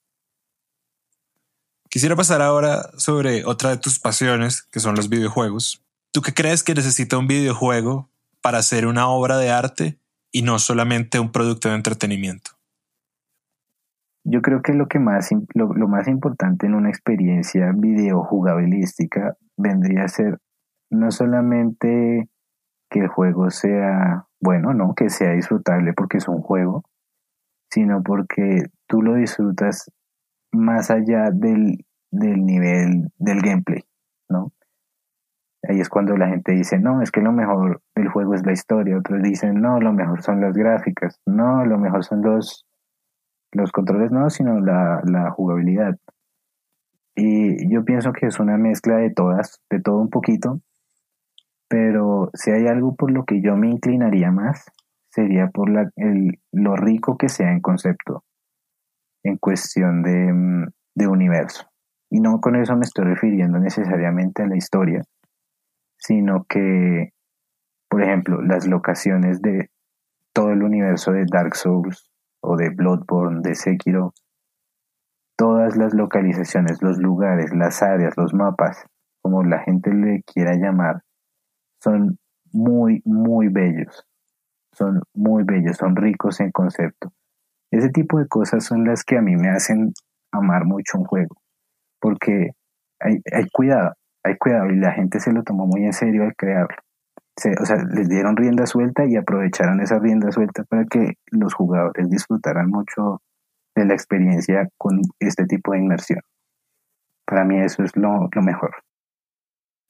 [1.93, 5.85] Quisiera pasar ahora sobre otra de tus pasiones, que son los videojuegos.
[6.11, 8.09] ¿Tú qué crees que necesita un videojuego
[8.41, 9.99] para hacer una obra de arte
[10.31, 12.49] y no solamente un producto de entretenimiento?
[14.23, 20.07] Yo creo que lo que más lo, más importante en una experiencia videojugabilística vendría a
[20.07, 20.39] ser
[20.89, 22.27] no solamente
[22.89, 26.85] que el juego sea bueno, no, que sea disfrutable porque es un juego,
[27.69, 29.91] sino porque tú lo disfrutas
[30.53, 33.83] más allá del, del nivel del gameplay,
[34.29, 34.51] ¿no?
[35.67, 38.51] Ahí es cuando la gente dice, no, es que lo mejor del juego es la
[38.51, 38.97] historia.
[38.97, 41.21] Otros dicen, no, lo mejor son las gráficas.
[41.25, 42.65] No, lo mejor son los,
[43.53, 45.97] los controles, no, sino la, la jugabilidad.
[47.15, 50.59] Y yo pienso que es una mezcla de todas, de todo un poquito.
[51.69, 54.65] Pero si hay algo por lo que yo me inclinaría más,
[55.09, 58.25] sería por la, el, lo rico que sea en concepto
[59.23, 61.65] en cuestión mm, de, universo.
[62.09, 65.01] Y no con eso me estoy refiriendo necesariamente a la historia,
[65.97, 67.09] sino que,
[67.89, 69.69] por ejemplo, las locaciones de
[70.33, 72.11] todo el universo de Dark Souls
[72.41, 74.13] o de Bloodborne, de Sekiro,
[75.37, 78.85] todas las localizaciones, los lugares, las áreas, los mapas,
[79.21, 81.01] como la gente le quiera llamar,
[81.81, 82.17] son
[82.51, 84.05] muy, muy bellos.
[84.73, 87.11] Son muy bellos, son ricos en concepto.
[87.73, 89.93] Ese tipo de cosas son las que a mí me hacen
[90.31, 91.35] amar mucho un juego,
[91.99, 92.51] porque
[92.99, 93.93] hay, hay cuidado,
[94.23, 96.77] hay cuidado y la gente se lo tomó muy en serio al crearlo.
[97.59, 102.11] o sea, les dieron rienda suelta y aprovecharon esa rienda suelta para que los jugadores
[102.11, 103.23] disfrutaran mucho
[103.75, 106.21] de la experiencia con este tipo de inmersión.
[107.25, 108.71] Para mí eso es lo, lo mejor.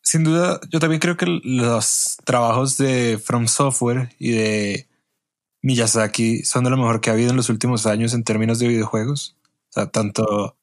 [0.01, 4.87] Sin duda, yo también creo que los trabajos de From Software y de
[5.63, 8.67] Miyazaki son de lo mejor que ha habido en los últimos años en términos de
[8.67, 9.35] videojuegos.
[9.91, 10.55] Tanto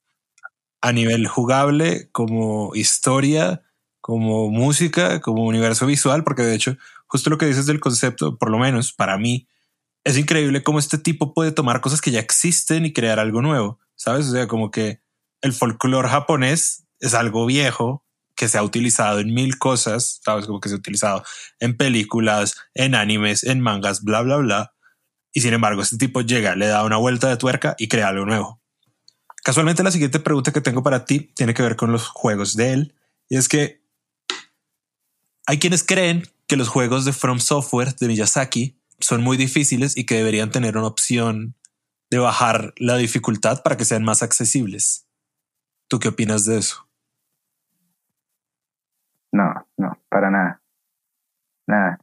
[0.79, 3.63] a nivel jugable como historia,
[3.99, 6.77] como música, como universo visual, porque de hecho,
[7.07, 9.47] justo lo que dices del concepto, por lo menos para mí,
[10.03, 13.79] es increíble cómo este tipo puede tomar cosas que ya existen y crear algo nuevo,
[13.95, 14.27] ¿sabes?
[14.27, 15.01] O sea, como que
[15.41, 18.03] el folclore japonés es algo viejo
[18.35, 20.45] que se ha utilizado en mil cosas, ¿sabes?
[20.45, 21.23] Como que se ha utilizado
[21.59, 24.73] en películas, en animes, en mangas, bla, bla, bla.
[25.33, 28.25] Y sin embargo, este tipo llega, le da una vuelta de tuerca y crea algo
[28.25, 28.61] nuevo.
[29.43, 32.73] Casualmente la siguiente pregunta que tengo para ti tiene que ver con los juegos de
[32.73, 32.95] él.
[33.29, 33.81] Y es que
[35.47, 40.05] hay quienes creen que los juegos de From Software de Miyazaki son muy difíciles y
[40.05, 41.55] que deberían tener una opción
[42.09, 45.07] de bajar la dificultad para que sean más accesibles.
[45.87, 46.87] ¿Tú qué opinas de eso?
[49.31, 50.61] No, no, para nada.
[51.67, 51.99] Nada.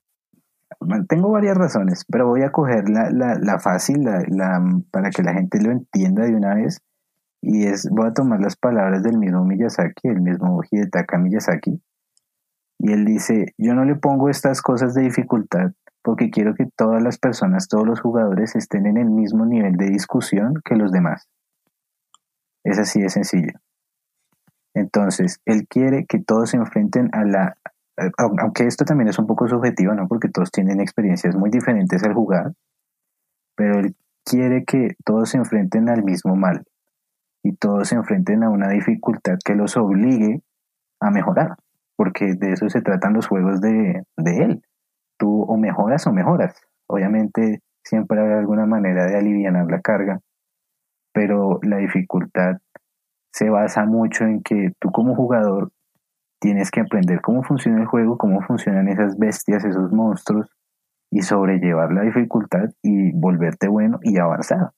[1.08, 5.60] Tengo varias razones, pero voy a coger la, la, fácil la, para que la gente
[5.60, 6.80] lo entienda de una vez
[7.40, 11.82] y es, voy a tomar las palabras del mismo Miyazaki, el mismo Hidetaka Miyazaki,
[12.78, 15.72] y él dice, yo no le pongo estas cosas de dificultad
[16.02, 19.90] porque quiero que todas las personas, todos los jugadores estén en el mismo nivel de
[19.90, 21.28] discusión que los demás.
[22.64, 23.52] Es así de sencillo.
[24.74, 27.56] Entonces, él quiere que todos se enfrenten a la...
[28.18, 30.06] Aunque esto también es un poco subjetivo, ¿no?
[30.06, 32.52] Porque todos tienen experiencias muy diferentes al jugar,
[33.56, 36.64] pero él quiere que todos se enfrenten al mismo mal,
[37.42, 40.42] y todos se enfrenten a una dificultad que los obligue
[41.00, 41.56] a mejorar,
[41.96, 44.62] porque de eso se tratan los juegos de, él.
[45.18, 46.54] Tú o mejoras o mejoras.
[46.86, 50.20] Obviamente siempre hay alguna manera de aliviar la carga,
[51.12, 52.58] pero la dificultad
[53.32, 55.70] se basa mucho en que tú como jugador
[56.40, 60.50] tienes que aprender cómo funciona el juego, cómo funcionan esas bestias, esos monstruos,
[61.10, 64.70] y sobrellevar la dificultad y volverte bueno y avanzar.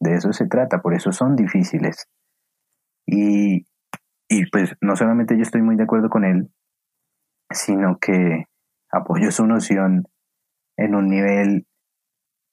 [0.00, 2.06] De eso se trata, por eso son difíciles.
[3.06, 3.64] Y,
[4.52, 6.50] pues no solamente yo estoy muy de acuerdo con él,
[7.50, 8.44] sino que
[8.92, 10.04] apoyo su noción
[10.76, 11.66] en un nivel,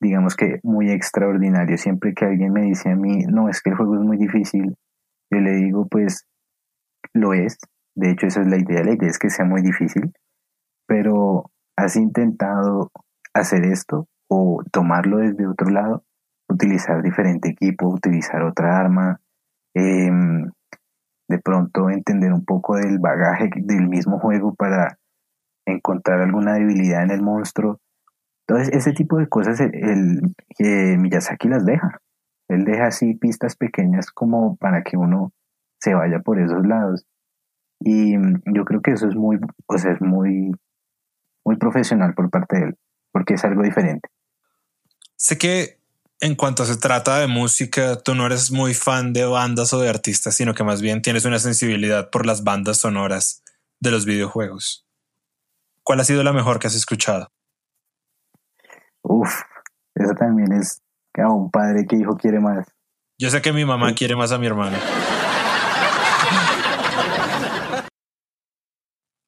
[0.02, 1.78] digamos que muy extraordinario.
[1.78, 4.76] Siempre que alguien me dice a mí, no, es que el juego es muy difícil,
[5.32, 6.26] yo le digo, pues
[7.14, 7.58] lo es.
[7.98, 8.84] De hecho, esa es la idea.
[8.84, 10.14] La idea es que sea muy difícil,
[10.88, 12.92] pero has intentado
[13.34, 16.04] hacer esto o tomarlo desde otro lado
[16.48, 19.20] utilizar diferente equipo, utilizar otra arma,
[19.74, 20.50] em,
[21.28, 24.98] de pronto entender un poco del bagaje del mismo juego para
[25.66, 27.80] encontrar alguna debilidad en el monstruo.
[28.48, 30.22] Entonces, ese tipo de cosas el,
[31.00, 32.00] Miyazaki las deja.
[32.48, 35.32] Él deja así pistas pequeñas como para que uno
[35.82, 37.06] se vaya por esos lados.
[37.80, 40.52] Y mm, yo creo que eso es muy, o sea, es muy,
[41.46, 42.78] muy profesional por parte de él,
[43.12, 44.10] porque es algo diferente.
[45.16, 45.78] Sé que
[46.20, 49.90] en cuanto se trata de música, tú no eres muy fan de bandas o de
[49.90, 53.44] artistas, sino que más bien tienes una sensibilidad por las bandas sonoras
[53.80, 54.88] de los videojuegos.
[55.84, 57.32] ¿Cuál ha sido la mejor que has escuchado?
[59.04, 59.42] Uf,
[59.96, 60.82] eso también es
[61.14, 62.68] que a un padre que hijo quiere más.
[63.20, 64.78] Yo sé que mi mamá quiere más a mi hermano.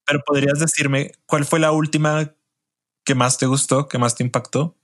[0.09, 2.33] Pero podrías decirme cuál fue la última
[3.05, 4.75] que más te gustó, que más te impactó?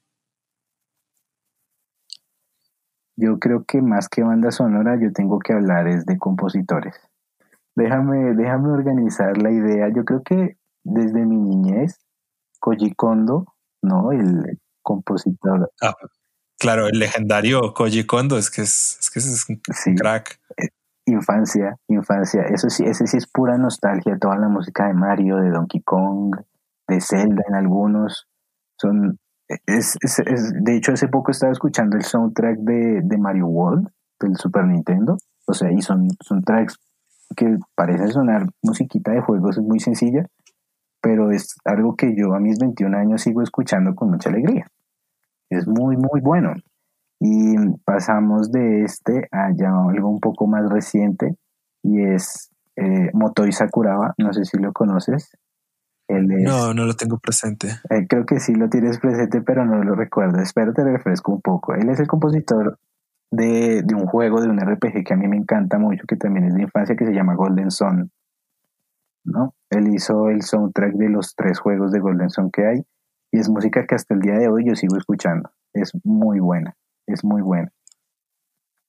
[3.15, 6.95] Yo creo que más que banda sonora, yo tengo que hablar es de compositores.
[7.75, 9.89] Déjame, déjame organizar la idea.
[9.95, 11.99] Yo creo que desde mi niñez,
[12.59, 14.11] Koji Kondo, ¿no?
[14.11, 15.71] El compositor.
[15.81, 15.95] Ah,
[16.59, 19.47] claro, el legendario Koji Kondo, es que es, es, que es
[19.87, 20.39] un crack.
[21.05, 22.43] Infancia, infancia.
[22.43, 24.17] Eso sí, ese sí es pura nostalgia.
[24.19, 26.35] Toda la música de Mario, de Donkey Kong,
[26.87, 28.27] de Zelda en algunos,
[28.77, 33.47] son es, es, es, de hecho, hace poco estaba escuchando el soundtrack de, de, Mario
[33.47, 33.89] World
[34.19, 35.17] del Super Nintendo.
[35.45, 36.79] O sea, y son, son tracks
[37.35, 40.25] que parecen sonar musiquita de juegos, muy sencilla,
[41.01, 44.67] pero es algo que yo a mis 21 años sigo escuchando con mucha alegría.
[45.49, 46.53] Es muy, muy bueno.
[47.19, 47.55] Y
[47.85, 51.37] pasamos de este a ya algo un poco más reciente
[51.81, 55.31] y es eh, Motoi Sakuraba, no sé si lo conoces.
[56.09, 57.67] no, no lo tengo presente.
[57.89, 60.41] Eh, creo que sí lo tienes presente, pero no lo recuerdo.
[60.41, 61.73] Espero te refresco un poco.
[61.73, 62.77] Él es el compositor
[63.31, 66.47] de, de, un juego, de un RPG que a mí me encanta mucho, que también
[66.47, 68.11] es de infancia, que se llama Golden Sun.
[69.25, 69.55] ¿no?
[69.69, 72.85] Él hizo el soundtrack de los tres juegos de Golden Sun que hay
[73.31, 75.49] y es música que hasta el día de hoy yo sigo escuchando.
[75.73, 76.75] Es muy buena,
[77.07, 77.71] es muy buena.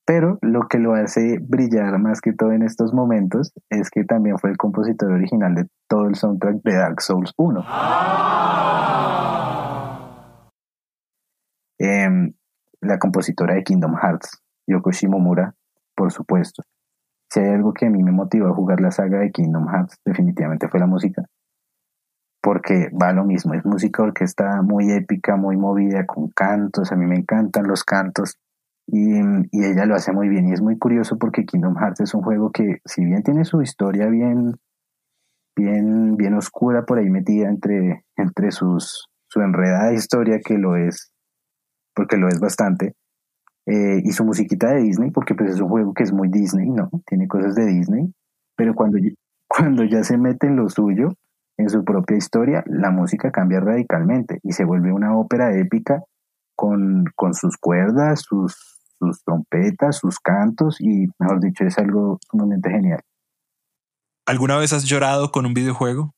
[0.06, 4.38] Pero lo que lo hace brillar más que todo en estos momentos es que también
[4.38, 7.64] fue el compositor original de todo el soundtrack de Dark Souls 1.
[11.78, 12.32] Em,
[12.80, 15.54] la compositora de Kingdom Hearts, Yoko Shimomura,
[15.96, 16.62] por supuesto.
[17.28, 19.98] Si hay algo que a mí me motivó a jugar la saga de Kingdom Hearts,
[20.04, 21.24] definitivamente fue la música.
[22.46, 26.96] Porque va lo mismo, es música que está muy épica, muy movida, con cantos, a
[26.96, 28.38] mí me encantan los cantos
[28.86, 29.18] y,
[29.50, 32.22] y, ella lo hace muy bien y es muy curioso porque Kingdom Hearts es un
[32.22, 34.54] juego que si bien tiene su historia bien
[35.56, 41.10] bien bien oscura por ahí metida entre entre sus su enredada historia que lo es
[41.96, 42.94] porque lo es bastante
[43.66, 46.70] eh, y su musiquita de Disney porque pues es un juego que es muy Disney
[46.70, 48.14] no tiene cosas de Disney
[48.54, 48.98] pero cuando
[49.48, 51.08] cuando ya se mete en lo suyo
[51.58, 56.02] en su propia historia la música cambia radicalmente y se vuelve una ópera épica
[56.54, 62.70] con, con sus cuerdas, sus, sus trompetas, sus cantos y, mejor dicho, es algo sumamente
[62.70, 63.00] genial.
[64.26, 66.14] ¿Alguna vez has llorado con un videojuego?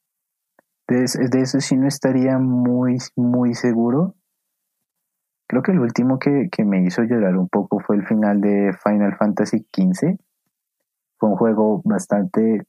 [0.88, 4.14] De, de eso sí no estaría muy, muy seguro.
[5.46, 8.72] Creo que el último que, que, me hizo llorar un poco fue el final de
[8.82, 10.16] Final Fantasy XV.
[11.18, 12.64] Fue un juego bastante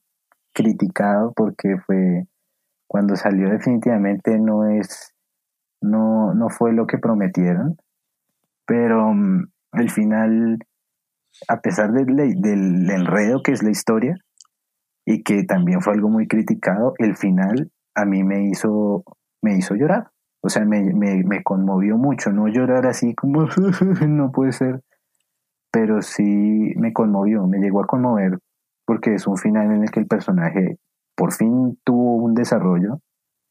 [0.52, 2.26] criticado porque fue
[2.90, 5.14] cuando salió definitivamente no es
[5.80, 7.76] no, no fue lo que prometieron.
[8.66, 10.58] Pero mm, al final,
[11.46, 14.16] a pesar del, del enredo que es la historia,
[15.06, 19.04] y que también fue algo muy criticado, el final a mí me hizo,
[19.40, 20.08] me hizo llorar.
[20.42, 23.46] O sea, me, me, me conmovió mucho, no llorar así como
[24.08, 24.80] no puede ser,
[25.70, 28.40] pero sí me conmovió, me llegó a conmover
[28.84, 30.78] porque es un final en el que el personaje
[31.20, 33.02] por fin tuvo un desarrollo,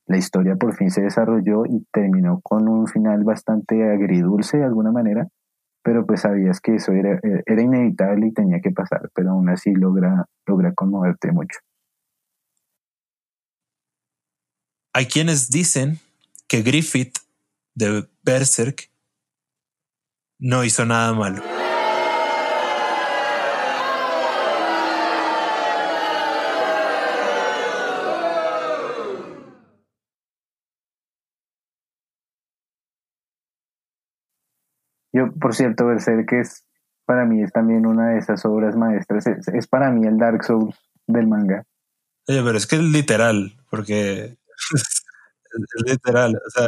[0.08, 4.92] la historia por fin se desarrolló y terminó con un final bastante agridulce de alguna
[4.92, 5.28] manera,
[5.84, 9.50] pero pues sabías que eso era, eh, era inevitable y tenía que pasar, pero aún
[9.50, 11.60] así logra, logra conmoverte mucho.
[14.92, 16.00] Hay quienes dicen
[16.48, 17.20] que Griffith
[17.76, 18.90] de Berserk
[20.40, 21.59] no hizo nada malo.
[35.12, 35.86] Yo, por cierto,
[36.28, 36.66] que es
[37.10, 39.26] para mí es también una de esas obras maestras.
[39.26, 40.76] Es, para mí el Dark Souls
[41.08, 41.64] del manga.
[42.28, 44.38] Oye, pero es que es literal, porque
[44.76, 45.04] es,
[45.88, 46.36] literal.
[46.36, 46.68] O sea,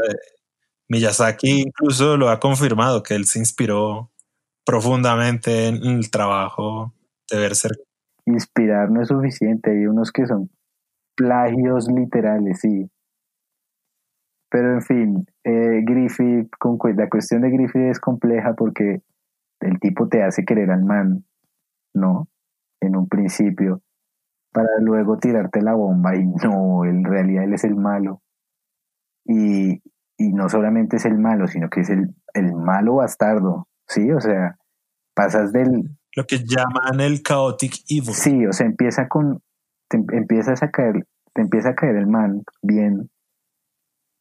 [0.90, 4.10] Miyazaki incluso lo ha confirmado, que él se inspiró
[4.66, 6.92] profundamente en el trabajo
[7.30, 7.78] de Berserk.
[8.26, 10.50] Inspirar no es suficiente, hay unos que son
[11.16, 12.90] plagios literales, sí.
[14.52, 19.02] Pero en fin, eh, Griffith, con, la cuestión de Griffith es compleja porque
[19.62, 21.24] el tipo te hace querer al man,
[21.94, 22.28] ¿no?
[22.82, 23.82] En un principio,
[24.52, 28.22] para luego tirarte la bomba y no, en realidad él es el malo.
[29.24, 29.82] Y,
[30.18, 34.12] y no solamente es el malo, sino que es el, el malo bastardo, ¿sí?
[34.12, 34.58] O sea,
[35.16, 35.96] pasas del...
[36.14, 38.14] Lo que llaman el chaotic evil.
[38.14, 39.42] Sí, o sea, empieza con...
[39.88, 43.10] Te empiezas a caer, te empieza a caer el man bien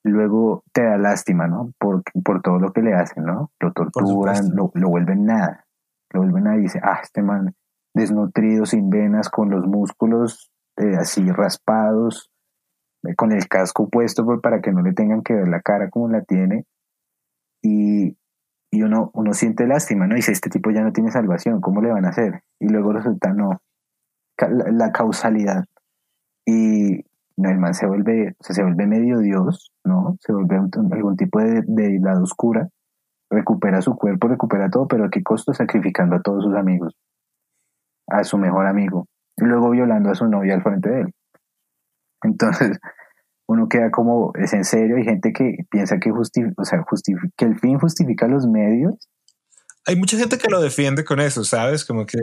[0.02, 1.72] luego te da lástima, ¿no?
[1.78, 3.50] Por, por todo lo que le hacen, ¿no?
[3.60, 5.66] Lo torturan, lo, lo, vuelven nada.
[6.10, 7.54] Lo vuelven nada y dice, ah, este man
[7.94, 12.30] desnutrido, sin venas, con los músculos eh, así raspados,
[13.02, 15.90] eh, con el casco puesto pues, para que no le tengan que ver la cara
[15.90, 16.64] como la tiene.
[17.62, 18.16] Y,
[18.72, 20.14] y uno, uno siente lástima, ¿no?
[20.14, 22.42] Y dice, este tipo ya no tiene salvación, ¿cómo le van a hacer?
[22.58, 23.60] Y luego resulta, no,
[24.38, 25.66] la, la causalidad.
[26.46, 27.04] Y,
[27.46, 30.16] el man se vuelve, se vuelve medio dios, ¿no?
[30.20, 32.68] Se vuelve algún tipo de deidad oscura,
[33.30, 35.54] recupera su cuerpo, recupera todo, pero ¿a qué costo?
[35.54, 36.94] Sacrificando a todos sus amigos,
[38.08, 41.14] a su mejor amigo, y luego violando a su novia al frente de él.
[42.22, 42.78] Entonces,
[43.48, 46.84] uno queda como, es en serio, hay gente que piensa que, o sea,
[47.36, 49.08] que el fin justifica los medios.
[49.86, 51.84] Hay mucha gente que lo defiende con eso, ¿sabes?
[51.84, 52.18] Como que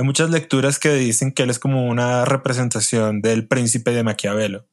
[0.00, 4.66] hay muchas lecturas que dicen que él es como una representación del príncipe de Maquiavelo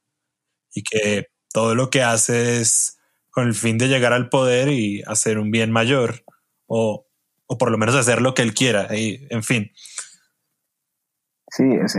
[0.74, 2.98] y que todo lo que hace es
[3.28, 6.24] con el fin de llegar al poder y hacer un bien mayor
[6.66, 7.06] o,
[7.46, 9.70] o por lo menos hacer lo que él quiera y en fin.
[11.50, 11.98] Sí, es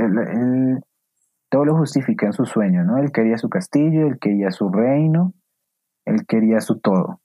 [1.51, 2.97] todo lo justifica en su sueño, ¿no?
[2.97, 5.36] Él quería su castillo, él quería su reino,
[6.05, 7.21] él quería su todo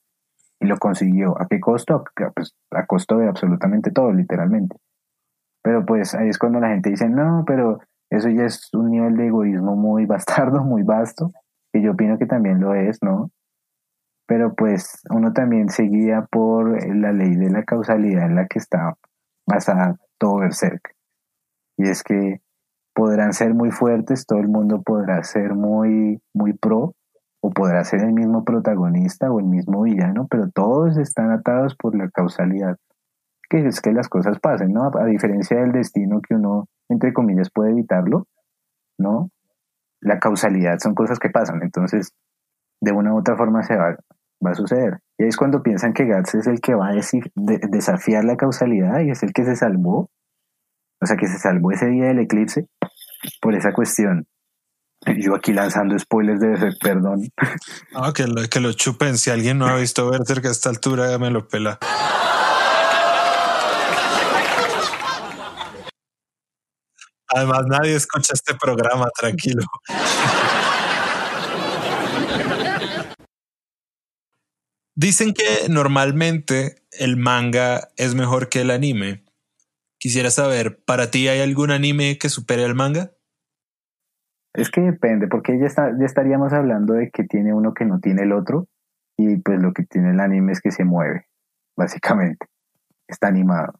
[0.59, 1.35] y lo consiguió.
[1.41, 2.03] ¿A qué costo?
[2.35, 4.77] Pues, a costo de absolutamente todo, literalmente.
[5.65, 7.79] Pero pues ahí es cuando la gente dice, no, pero
[8.11, 11.31] eso ya es un nivel de egoísmo muy bastardo, muy vasto,
[11.73, 13.31] que yo opino que también lo es, ¿no?
[14.27, 18.93] Pero pues uno también seguía por la ley de la causalidad en la que está
[19.47, 20.93] basada todo Berserk.
[21.77, 22.41] Y es que
[22.93, 26.93] podrán ser muy fuertes, todo el mundo podrá ser muy, muy pro,
[27.41, 31.95] o podrá ser el mismo protagonista o el mismo villano, pero todos están atados por
[31.95, 32.77] la causalidad,
[33.61, 34.89] que es que las cosas pasen, ¿no?
[34.99, 38.27] A diferencia del destino que uno, entre comillas, puede evitarlo,
[38.97, 39.29] ¿no?
[40.01, 42.11] La causalidad son cosas que pasan, entonces
[42.81, 43.95] de una u otra forma se va,
[44.45, 44.99] va a suceder.
[45.17, 48.99] Y es cuando piensan que Gats es el que va a decir, desafiar la causalidad
[48.99, 50.09] y es el que se salvó,
[51.01, 52.67] o sea, que se salvó ese día del eclipse
[53.41, 54.27] por esa cuestión.
[55.17, 57.29] Yo aquí lanzando spoilers de perdón.
[57.93, 59.17] Ah, que lo, que lo chupen.
[59.17, 61.77] Si alguien no ha visto Berserk a esta altura, me lo pela.
[67.35, 69.63] Además, nadie escucha este programa, tranquilo.
[74.95, 79.25] Dicen que normalmente el manga es mejor que el anime.
[79.99, 83.11] Quisiera saber, ¿para ti hay algún anime que supere al manga?
[84.53, 87.99] Es que depende, porque ya, está, ya estaríamos hablando de que tiene uno que no
[87.99, 88.69] tiene el otro,
[89.17, 91.27] y pues lo que tiene el anime es que se mueve,
[91.75, 92.45] básicamente.
[93.09, 93.73] Está animado.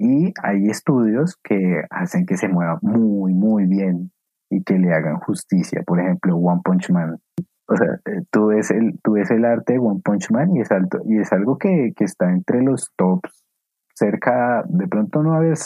[0.00, 4.12] Y hay estudios que hacen que se mueva muy, muy bien
[4.48, 5.82] y que le hagan justicia.
[5.84, 7.18] Por ejemplo, One Punch Man.
[7.66, 10.60] O sea, eh, tú ves el, tú ves el arte de One Punch Man y
[10.60, 13.44] es, alto, y es algo que, que está entre los tops.
[13.92, 15.56] Cerca, de pronto no va a haber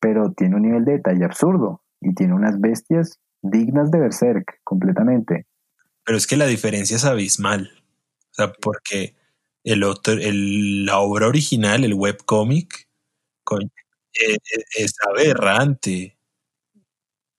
[0.00, 5.46] pero tiene un nivel de detalle absurdo y tiene unas bestias dignas de Berserk completamente.
[6.04, 7.70] Pero es que la diferencia es abismal.
[8.30, 9.14] O sea, porque
[9.64, 12.85] el otro, el, la obra original, el webcomic,
[13.54, 16.18] e, e, es, aberrante.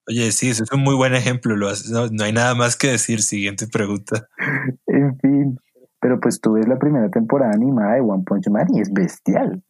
[0.07, 1.55] Oye, sí, eso es un muy buen ejemplo.
[1.55, 3.21] Lo no, no, hay nada más que decir.
[3.21, 4.27] Siguiente pregunta.
[4.87, 5.59] en fin,
[5.99, 9.63] pero pues tú ves la primera temporada animada de One Punch Man y es bestial.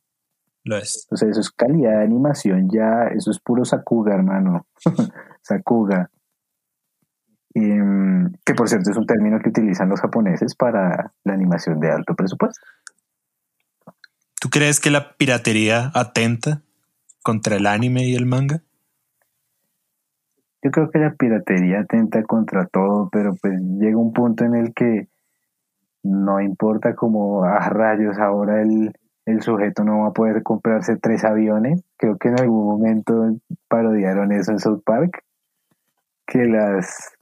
[1.09, 4.67] O sea, eso es calidad de animación ya, eso es puro Sakuga, hermano.
[5.41, 6.09] Sakuga.
[7.55, 11.91] Mm, que por cierto es un término que utilizan los japoneses para la animación de
[11.91, 12.61] alto presupuesto.
[14.47, 16.61] ¿Tú crees que la piratería atenta
[17.21, 18.61] contra el anime y el manga?
[20.63, 24.73] Yo creo que la piratería atenta contra todo, pero pues llega un punto en el
[24.73, 25.09] que
[26.01, 28.93] no importa como a rayos ahora el,
[29.25, 31.83] el sujeto no va a poder comprarse tres aviones.
[31.97, 33.35] Creo que en algún momento
[33.67, 35.25] parodiaron eso en South Park,
[36.25, 37.17] que las,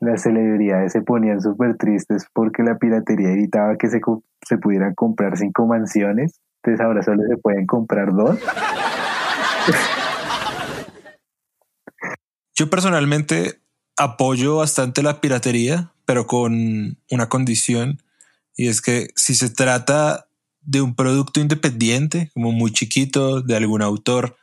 [0.00, 4.00] las celebridades se ponían súper tristes porque la piratería evitaba que se,
[4.44, 6.40] se pudieran comprar cinco mansiones.
[6.64, 8.38] Entonces ahora solo se pueden comprar dos.
[12.54, 13.60] Yo personalmente
[13.98, 18.00] apoyo bastante la piratería, pero con una condición,
[18.56, 20.26] y es que si se trata
[20.62, 24.36] de un producto independiente, como muy chiquito, de algún autor,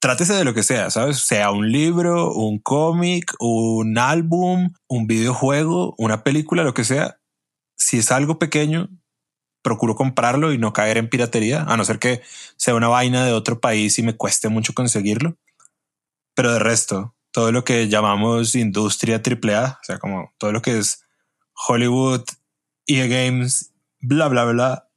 [0.00, 1.20] trátese de lo que sea, ¿sabes?
[1.20, 7.20] Sea un libro, un cómic, un álbum, un videojuego, una película, lo que sea.
[7.78, 8.90] Si es algo pequeño,
[9.64, 12.20] procuro comprarlo y no caer en piratería, a no ser que
[12.56, 15.38] sea una vaina de otro país y me cueste mucho conseguirlo.
[16.34, 20.78] Pero de resto, todo lo que llamamos industria AAA, o sea, como todo lo que
[20.78, 21.04] es
[21.66, 22.24] Hollywood,
[22.86, 24.88] EA Games, bla, bla, bla,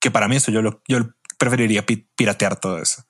[0.00, 1.84] que para mí eso yo, lo, yo preferiría
[2.16, 3.04] piratear todo eso.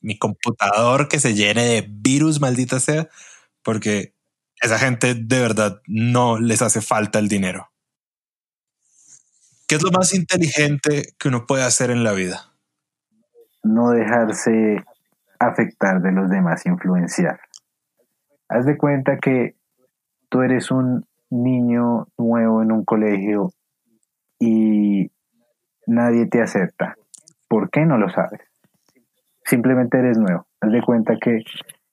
[0.00, 3.10] Mi computador que se llene de virus, maldita sea,
[3.62, 4.14] porque
[4.62, 7.70] esa gente de verdad no les hace falta el dinero.
[9.68, 12.52] ¿Qué es lo más inteligente que uno puede hacer en la vida?
[13.64, 14.76] No dejarse
[15.40, 17.40] afectar de los demás, influenciar.
[18.48, 19.56] Haz de cuenta que
[20.28, 23.50] tú eres un niño nuevo en un colegio
[24.38, 25.10] y
[25.88, 26.94] nadie te acepta.
[27.48, 28.42] ¿Por qué no lo sabes?
[29.44, 30.46] Simplemente eres nuevo.
[30.60, 31.42] Haz de cuenta que,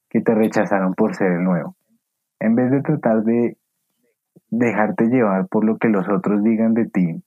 [0.09, 1.75] que te rechazaron por ser el nuevo.
[2.39, 3.57] En vez de tratar de
[4.51, 7.23] dejarte llevar por lo que los otros digan de ti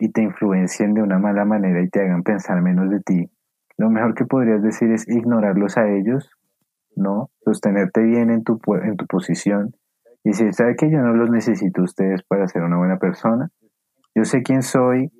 [0.00, 3.30] y te influencien de una mala manera y te hagan pensar menos de ti,
[3.78, 6.30] lo mejor que podrías decir es ignorarlos a ellos,
[6.94, 7.30] ¿no?
[7.44, 9.74] Sostenerte bien en tu, en tu posición
[10.24, 13.50] Y si sabe que yo no los necesito ustedes para ser una buena persona,
[14.14, 15.10] yo sé quién soy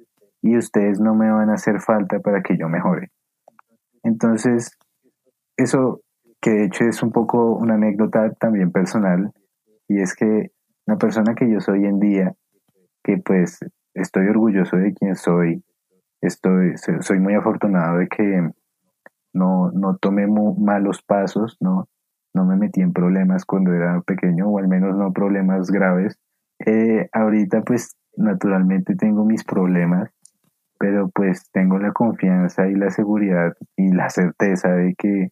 [0.43, 3.11] y ustedes no me van a hacer falta para que yo mejore.
[4.03, 4.79] Entonces,
[5.57, 6.01] eso
[6.41, 9.33] que de hecho es un poco una anécdota también personal,
[9.89, 10.51] y es que
[10.87, 12.33] la persona que yo soy en día,
[13.05, 13.61] que pues
[13.95, 15.65] estoy orgulloso de quién soy,
[16.21, 18.51] estoy, soy muy afortunado de que
[19.33, 21.89] no, no tomé malos pasos, ¿no?
[22.35, 26.19] no me metí en problemas cuando era pequeño, o al menos no problemas graves.
[26.65, 30.11] Eh, ahorita pues naturalmente tengo mis problemas,
[30.79, 35.29] pero pues tengo la confianza y la seguridad y la certeza de que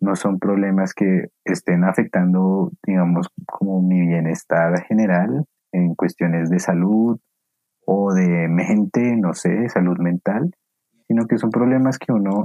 [0.00, 7.18] no son problemas que estén afectando, digamos, como mi bienestar general en cuestiones de salud
[7.86, 10.54] o de mente, no sé, salud mental,
[11.08, 12.42] sino que son problemas que uno,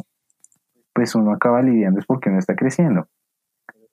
[0.93, 3.07] pues uno acaba lidiando es porque no está creciendo.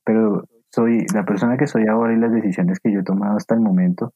[0.04, 3.54] Pero soy la persona que soy ahora y las decisiones que yo he tomado hasta
[3.54, 4.12] el momento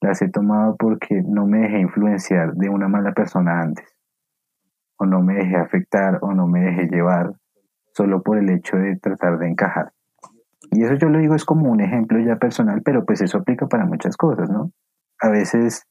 [0.00, 3.96] las he tomado porque no me dejé influenciar de una mala persona antes,
[4.98, 7.32] o no me dejé afectar, o no me dejé llevar
[7.92, 9.92] solo por el hecho de tratar de encajar.
[10.70, 13.66] Y eso yo lo digo es como un ejemplo ya personal, pero pues eso aplica
[13.66, 14.70] para muchas cosas, ¿no?
[15.20, 15.86] A veces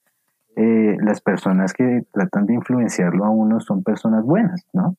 [0.56, 4.96] eh, las personas que tratan de influenciarlo a uno son personas buenas, ¿no?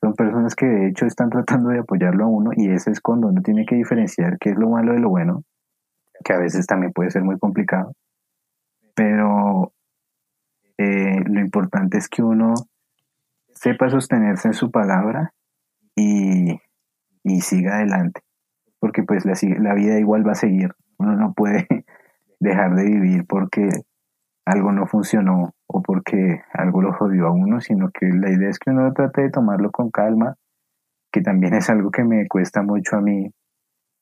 [0.00, 3.28] Son personas que de hecho están tratando de apoyarlo a uno y ese es cuando
[3.28, 5.44] uno tiene que diferenciar qué es lo malo de lo bueno,
[6.24, 7.92] que a veces también puede ser muy complicado
[8.94, 9.72] pero
[10.78, 12.54] eh, lo importante es que uno
[13.54, 15.32] sepa sostenerse en su palabra
[15.94, 16.60] y,
[17.40, 18.20] siga adelante,
[18.78, 21.66] porque pues la, la vida igual va a seguir, uno no puede
[22.40, 23.68] dejar de vivir porque
[24.44, 28.58] algo no funcionó o porque algo lo jodió a uno, sino que la idea es
[28.58, 30.36] que uno trate de tomarlo con calma,
[31.12, 33.30] que también es algo que me cuesta mucho a mí.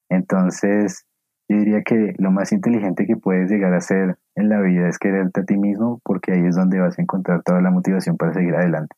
[0.09, 1.05] Entonces,
[1.49, 4.99] yo diría que lo más inteligente que puedes llegar a ser en la vida es
[4.99, 8.33] quererte a ti mismo porque ahí es donde vas a encontrar toda la motivación para
[8.33, 8.97] seguir adelante.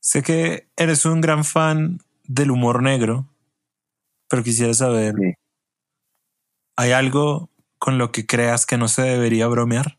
[0.00, 3.26] Sé que eres un gran fan del humor negro,
[4.28, 5.14] pero quisiera saber,
[6.76, 7.48] ¿hay algo
[7.78, 9.96] con lo que creas que no se debería bromear?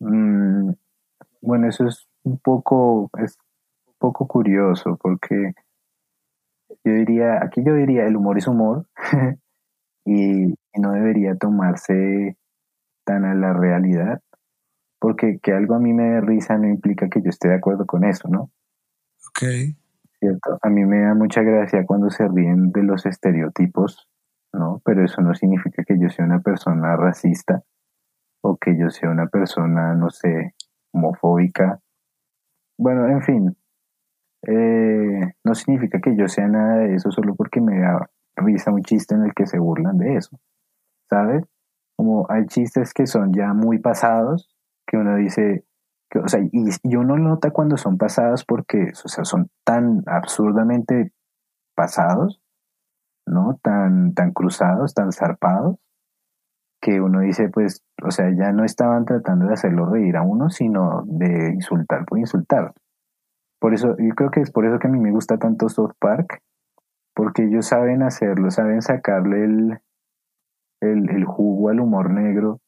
[0.00, 0.72] Mm,
[1.42, 3.38] bueno, eso es un poco, es
[3.86, 5.54] un poco curioso porque
[6.84, 8.86] yo diría, aquí yo diría, el humor es humor
[10.04, 12.36] y, no debería tomarse
[13.04, 14.22] tan a la realidad,
[14.98, 17.84] porque que algo a mí me dé risa no implica que yo esté de acuerdo
[17.86, 18.50] con eso, ¿no?
[19.28, 19.74] Ok.
[20.20, 20.58] ¿Cierto?
[20.62, 24.08] A mí me da mucha gracia cuando se ríen de los estereotipos,
[24.52, 24.80] ¿no?
[24.84, 27.64] Pero eso no significa que yo sea una persona racista
[28.42, 30.54] o que yo sea una persona, no sé,
[30.92, 31.80] homofóbica.
[32.78, 33.56] Bueno, en fin,
[34.46, 38.82] eh, no significa que yo sea nada de eso solo porque me da risa un
[38.82, 40.38] chiste en el que se burlan de eso,
[41.08, 41.44] ¿sabes?
[41.96, 44.48] Como hay chistes que son ya muy pasados,
[44.86, 45.64] que uno dice,
[46.14, 51.12] o sea, y, y, uno nota cuando son pasados porque, o sea, son tan absurdamente
[51.76, 52.40] pasados,
[53.26, 53.58] ¿no?
[53.62, 55.76] Tan, tan cruzados, tan zarpados,
[56.80, 60.48] que uno dice, pues, o sea, ya no estaban tratando de hacerlo reír a uno,
[60.48, 62.72] sino de insultar por insultar.
[63.60, 65.92] Por eso, yo creo que es por eso que a mí me gusta tanto South
[65.98, 66.40] Park,
[67.14, 69.80] porque ellos saben hacerlo, saben sacarle el,
[70.80, 72.60] el, jugo al humor negro,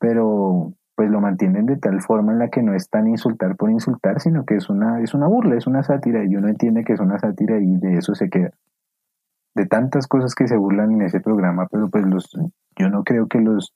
[0.00, 3.70] pero pues lo mantienen de tal forma en la que no es tan insultar por
[3.70, 6.94] insultar, sino que es una, es una burla, es una sátira, y uno entiende que
[6.94, 8.50] es una sátira y de eso se queda.
[9.58, 12.30] De tantas cosas que se burlan en ese programa, pero pues los,
[12.78, 13.74] yo no creo que los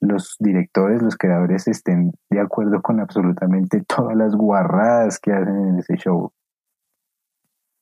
[0.00, 5.78] los directores, los creadores estén de acuerdo con absolutamente todas las guarradas que hacen en
[5.78, 6.32] ese show.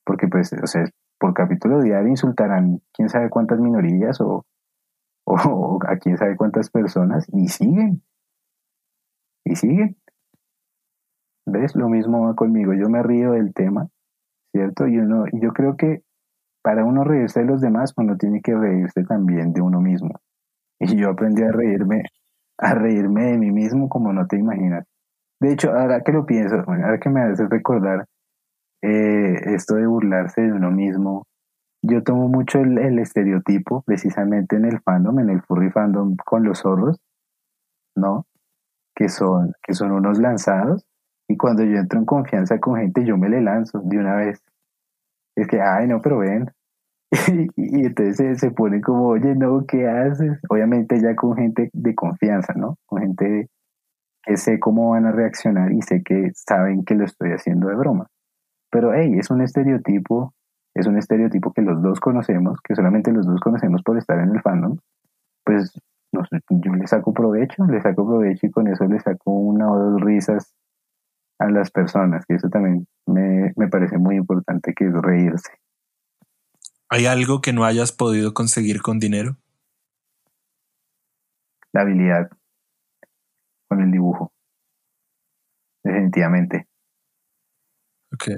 [0.05, 0.85] Porque pues, o sea,
[1.19, 4.47] por capítulo diario insultarán quién sabe cuántas minorías o,
[5.25, 8.03] o a quién sabe cuántas personas y siguen.
[9.45, 9.97] Y siguen.
[11.47, 11.75] ¿Ves?
[11.75, 12.75] Lo mismo va conmigo.
[12.75, 13.89] Yo me río del tema,
[14.53, 14.87] ¿cierto?
[14.87, 16.03] Y uno, yo creo que
[16.69, 20.21] para uno reírse de los demás, uno tiene que reírse también de uno mismo.
[20.79, 22.03] Y yo aprendí a reírme,
[22.59, 24.85] a reírme de mí mismo como no te imaginas.
[25.41, 28.05] De hecho, ahora que lo pienso, ahora que me haces recordar
[28.83, 31.25] eh, esto de burlarse de uno mismo,
[31.81, 36.59] yo tomo mucho el, estereotipo precisamente en el fandom, en el furry fandom con los
[36.59, 37.01] zorros,
[37.97, 38.27] ¿no?
[38.95, 40.85] Que son, que son unos lanzados.
[41.31, 44.43] Y cuando yo entro en confianza con gente, yo me le lanzo de una vez.
[45.35, 46.51] Es que, ay, no, pero ven,
[47.57, 50.39] y, entonces se, pone como, oye, no, ¿qué haces?
[50.49, 52.77] Obviamente ya con gente de confianza, ¿no?
[52.87, 53.49] Con gente
[54.23, 57.77] que sé cómo van a reaccionar y sé que saben que lo estoy haciendo de
[57.77, 58.09] broma.
[58.71, 60.35] Pero, hey, es un estereotipo,
[60.75, 64.35] es un estereotipo que los dos conocemos, que solamente los dos conocemos por estar en
[64.35, 64.77] el fandom,
[65.45, 65.73] pues
[66.13, 70.01] yo le saco provecho, le saco provecho y con eso le saco una o dos
[70.03, 70.55] risas
[71.39, 75.53] a las personas, que eso también me, me parece muy importante, que es reírse.
[76.91, 79.37] ¿Hay algo que no hayas podido conseguir con dinero?
[81.73, 82.31] La habilidad
[83.69, 84.33] con el dibujo.
[85.85, 86.67] Definitivamente.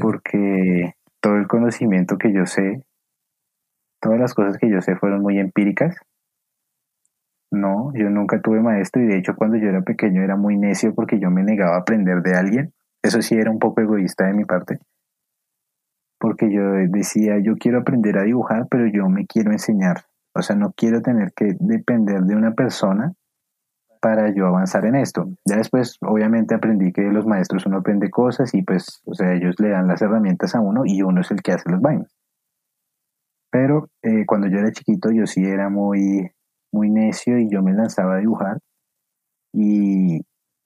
[0.01, 2.85] Porque todo el conocimiento que yo sé,
[4.01, 5.95] todas las cosas que yo sé fueron muy empíricas.
[7.53, 10.93] No, yo nunca tuve maestro y de hecho cuando yo era pequeño era muy necio
[10.93, 12.73] porque yo me negaba a aprender de alguien.
[13.03, 14.81] Eso sí era un poco egoísta de mi parte.
[16.21, 20.05] Porque yo decía, yo quiero aprender a dibujar, pero yo me quiero enseñar.
[20.35, 23.15] O sea, no quiero tener que depender de una persona
[24.01, 25.27] para yo avanzar en esto.
[25.45, 29.57] Ya después, obviamente, aprendí que los maestros uno aprende cosas y pues, o sea, ellos
[29.59, 32.15] le dan las herramientas a uno y uno es el que hace los vainas.
[33.51, 36.31] Pero eh, cuando yo era chiquito, yo sí era muy,
[36.73, 38.59] muy necio y yo me lanzaba a dibujar
[39.53, 40.21] y,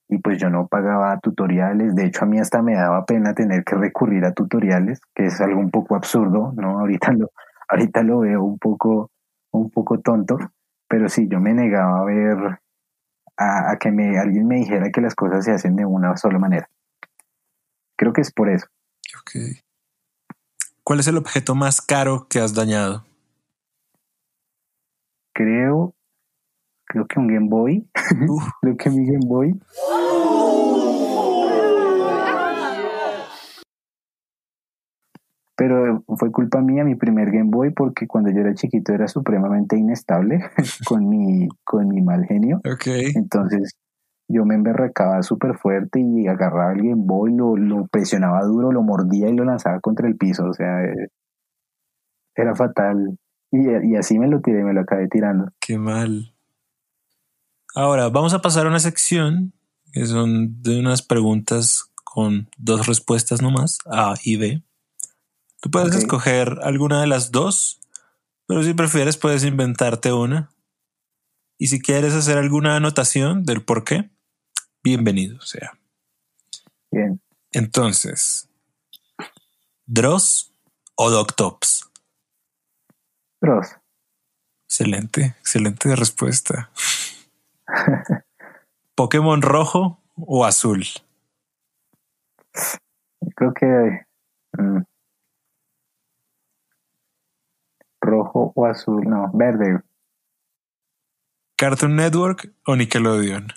[0.07, 1.95] y pues yo no pagaba tutoriales.
[1.95, 5.41] De hecho, a mí hasta me daba pena tener que recurrir a tutoriales, que es
[5.41, 6.79] algo un poco absurdo, ¿no?
[6.79, 7.31] Ahorita lo,
[7.67, 9.11] ahorita lo veo un poco,
[9.51, 10.37] un poco tonto,
[10.87, 12.59] pero sí, yo me negaba a ver
[13.37, 16.69] a, que me, alguien me dijera que las cosas se hacen de una sola manera.
[17.97, 18.67] Creo que es por eso.
[20.83, 23.05] ¿Cuál es el objeto más caro que has dañado?
[25.33, 25.93] Creo,
[26.95, 27.85] creo que un Game Boy.
[28.61, 29.59] creo que mi Game Boy.
[35.57, 39.77] Pero fue culpa mía mi primer Game Boy porque cuando yo era chiquito era supremamente
[39.77, 40.39] inestable
[40.87, 42.61] con mi, con mi mal genio.
[43.15, 43.73] Entonces
[44.27, 48.83] yo me emberracaba súper fuerte y agarraba el Game Boy, lo, lo presionaba duro, lo
[48.83, 50.45] mordía y lo lanzaba contra el piso.
[50.45, 51.09] O sea, eh,
[52.35, 53.17] era fatal.
[53.51, 55.51] Y, y así me lo tiré, me lo acabé tirando.
[55.61, 56.34] Qué mal.
[57.75, 59.51] Ahora, vamos a pasar a una sección
[59.91, 64.63] que son de unas preguntas con dos respuestas nomás, A y B.
[65.59, 67.81] Tú puedes escoger alguna de las dos,
[68.47, 70.51] pero si prefieres puedes inventarte una.
[71.57, 74.09] Y si quieres hacer alguna anotación del por qué,
[74.81, 75.77] bienvenido sea.
[76.91, 77.21] Bien.
[77.51, 78.47] Entonces,
[79.85, 80.53] ¿Dross
[80.95, 81.89] o Doctops?
[83.41, 83.67] Dross.
[84.65, 86.71] Excelente, excelente respuesta.
[88.95, 90.83] ¿Pokémon rojo o azul?
[93.35, 94.05] Creo que
[94.57, 94.81] mm,
[98.01, 99.81] rojo o azul, no, verde.
[101.57, 103.47] ¿Cartoon Network o Nickelodeon?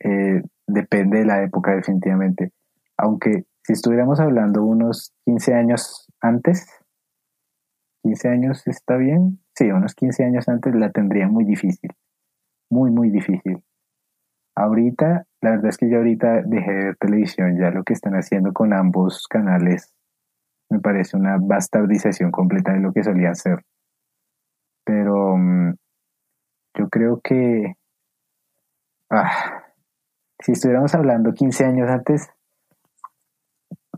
[0.00, 2.52] Eh, depende de la época, definitivamente.
[2.96, 6.66] Aunque si estuviéramos hablando unos 15 años antes,
[8.02, 11.90] 15 años está bien, sí, unos 15 años antes la tendría muy difícil,
[12.70, 13.62] muy, muy difícil.
[14.56, 18.14] Ahorita, la verdad es que yo ahorita dejé de ver televisión, ya lo que están
[18.14, 19.92] haciendo con ambos canales
[20.70, 23.64] me parece una bastardización completa de lo que solía ser.
[24.84, 25.74] Pero mm,
[26.78, 27.74] yo creo que
[29.10, 29.62] ah,
[30.40, 32.28] si estuviéramos hablando 15 años antes,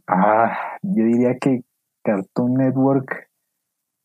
[0.07, 1.63] ah, yo diría que
[2.05, 3.29] Cartoon Network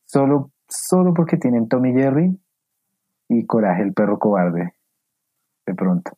[0.06, 2.38] solo, solo porque tienen Tommy Jerry
[3.28, 4.74] y Coraje el perro cobarde,
[5.66, 6.16] de pronto.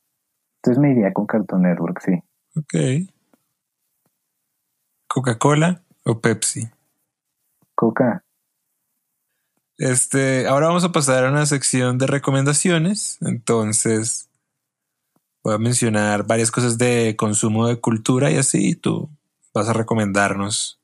[0.63, 2.23] Entonces me iría con Cartoon Network, sí.
[2.57, 3.09] Ok.
[5.07, 6.69] Coca-Cola o Pepsi.
[7.75, 8.23] Coca.
[9.79, 13.19] Este, ahora vamos a pasar a una sección de recomendaciones.
[13.21, 14.31] Entonces,
[15.45, 19.11] voy a mencionar varias cosas de consumo de cultura y así tú
[19.55, 20.81] vas a recomendarnos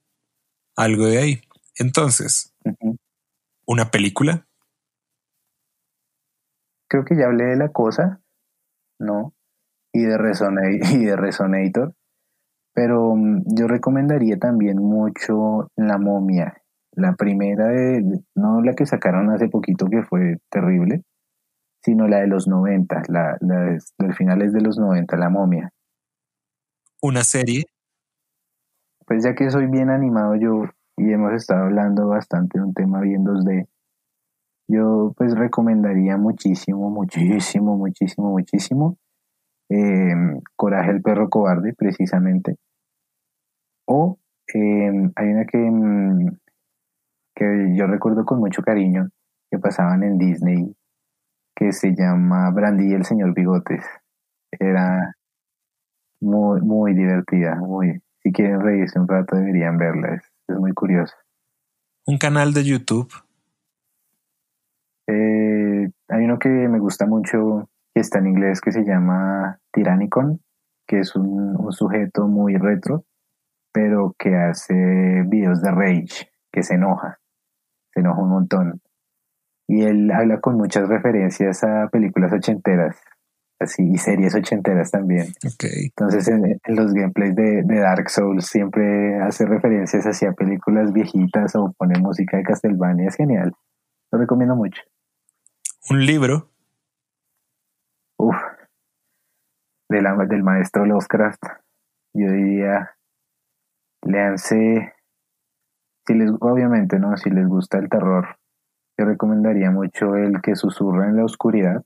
[0.77, 1.43] algo de ahí.
[1.77, 2.55] Entonces,
[3.66, 4.47] una película.
[6.93, 8.20] Creo que ya hablé de la cosa,
[9.01, 9.32] ¿no?
[9.95, 10.14] Y de,
[10.93, 11.95] y de Resonator.
[12.74, 16.62] Pero mm, yo recomendaría también mucho La momia.
[16.95, 21.03] La primera, de, no la que sacaron hace poquito que fue terrible,
[21.82, 25.72] sino la de los 90, la, la de, finales de los 90, La momia.
[27.01, 27.64] ¿Una serie?
[29.07, 30.64] Pues ya que soy bien animado yo
[30.99, 33.66] y hemos estado hablando bastante de un tema bien 2D,
[34.68, 38.98] yo pues recomendaría muchísimo, muchísimo, muchísimo, muchísimo
[39.74, 42.56] Em, Coraje el perro cobarde, precisamente.
[43.86, 44.18] O
[44.52, 46.36] em, hay una que, em,
[47.34, 49.08] que yo recuerdo con mucho cariño
[49.50, 50.76] que pasaban en Disney,
[51.56, 53.82] que se llama Brandy y el señor Bigotes.
[54.50, 55.14] Era
[56.20, 58.02] muy, muy divertida, muy.
[58.22, 61.16] Si quieren reírse un rato deberían verla, es, muy curiosa.
[62.06, 63.10] Un canal de YouTube.
[65.09, 70.40] Eh, hay uno que me gusta mucho, que está en inglés, que se llama Tyrannicon,
[70.86, 73.05] que es un, un sujeto muy retro,
[73.72, 77.18] pero que hace videos de rage, que se enoja,
[77.92, 78.80] se enoja un montón.
[79.68, 83.00] Y él habla con muchas referencias a películas ochenteras,
[83.59, 85.28] así, y series ochenteras también.
[85.55, 85.86] Okay.
[85.96, 91.57] Entonces, en, en los gameplays de, de, Dark Souls siempre hace referencias hacia películas viejitas
[91.57, 93.09] o pone música de Castlevania.
[93.09, 93.53] Es genial.
[94.11, 94.82] Lo recomiendo mucho.
[95.91, 96.51] Un libro.
[98.16, 98.37] Uf.
[99.89, 101.43] De la, del maestro Lovecraft.
[102.14, 102.97] Yo diría,
[104.03, 104.95] léanse,
[106.07, 107.16] si les, obviamente, ¿no?
[107.16, 108.37] Si les gusta el terror,
[108.99, 111.83] yo recomendaría mucho el que susurra en la oscuridad.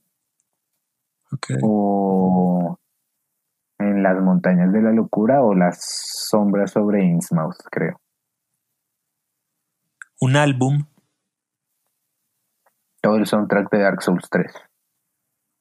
[1.32, 1.56] Okay.
[1.62, 2.78] O
[3.78, 5.78] en las montañas de la locura o las
[6.28, 8.00] sombras sobre Innsmouth, creo.
[10.20, 10.86] Un álbum.
[13.00, 14.52] Todo el soundtrack de Dark Souls 3.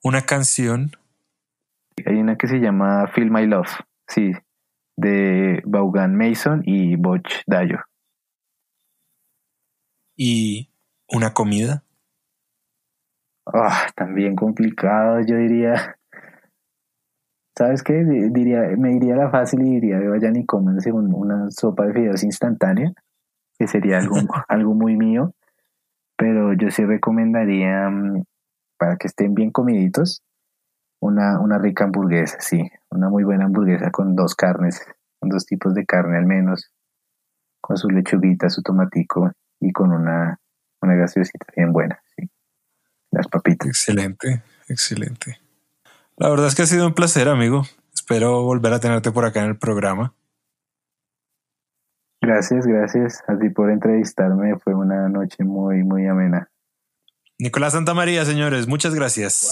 [0.04, 0.92] Una canción.
[2.06, 3.72] Hay una que se llama Feel My Love,
[4.08, 4.34] sí,
[4.98, 7.80] de Vaughan Mason y Butch Dayo.
[10.18, 10.70] ¿Y
[11.10, 11.84] una comida?
[13.46, 15.98] Oh, también complicado, yo diría.
[17.58, 18.04] ¿Sabes qué?
[18.04, 22.24] Diría, me iría la fácil y diría, vayan y cómense un, una sopa de fideos
[22.24, 22.92] instantánea,
[23.58, 24.16] que sería algo,
[24.48, 25.34] algo muy mío.
[26.18, 27.90] Pero yo sí recomendaría,
[28.78, 30.24] para que estén bien comiditos,
[31.02, 32.70] una, una rica hamburguesa, sí.
[32.90, 34.82] Una muy buena hamburguesa con dos carnes,
[35.20, 36.72] con dos tipos de carne al menos,
[37.62, 40.40] con su lechuguita, su tomatico y con una,
[40.82, 42.30] una gaseosita bien buena, sí.
[43.12, 43.68] Las papitas.
[43.68, 45.40] Excelente, excelente.
[46.18, 47.64] La verdad es que ha sido un placer, amigo.
[47.94, 50.14] Espero volver a tenerte por acá en el programa.
[52.26, 54.58] Gracias, gracias a ti por entrevistarme.
[54.58, 56.50] Fue una noche muy, muy amena.
[57.38, 59.48] Nicolás Santamaría, señores, muchas gracias.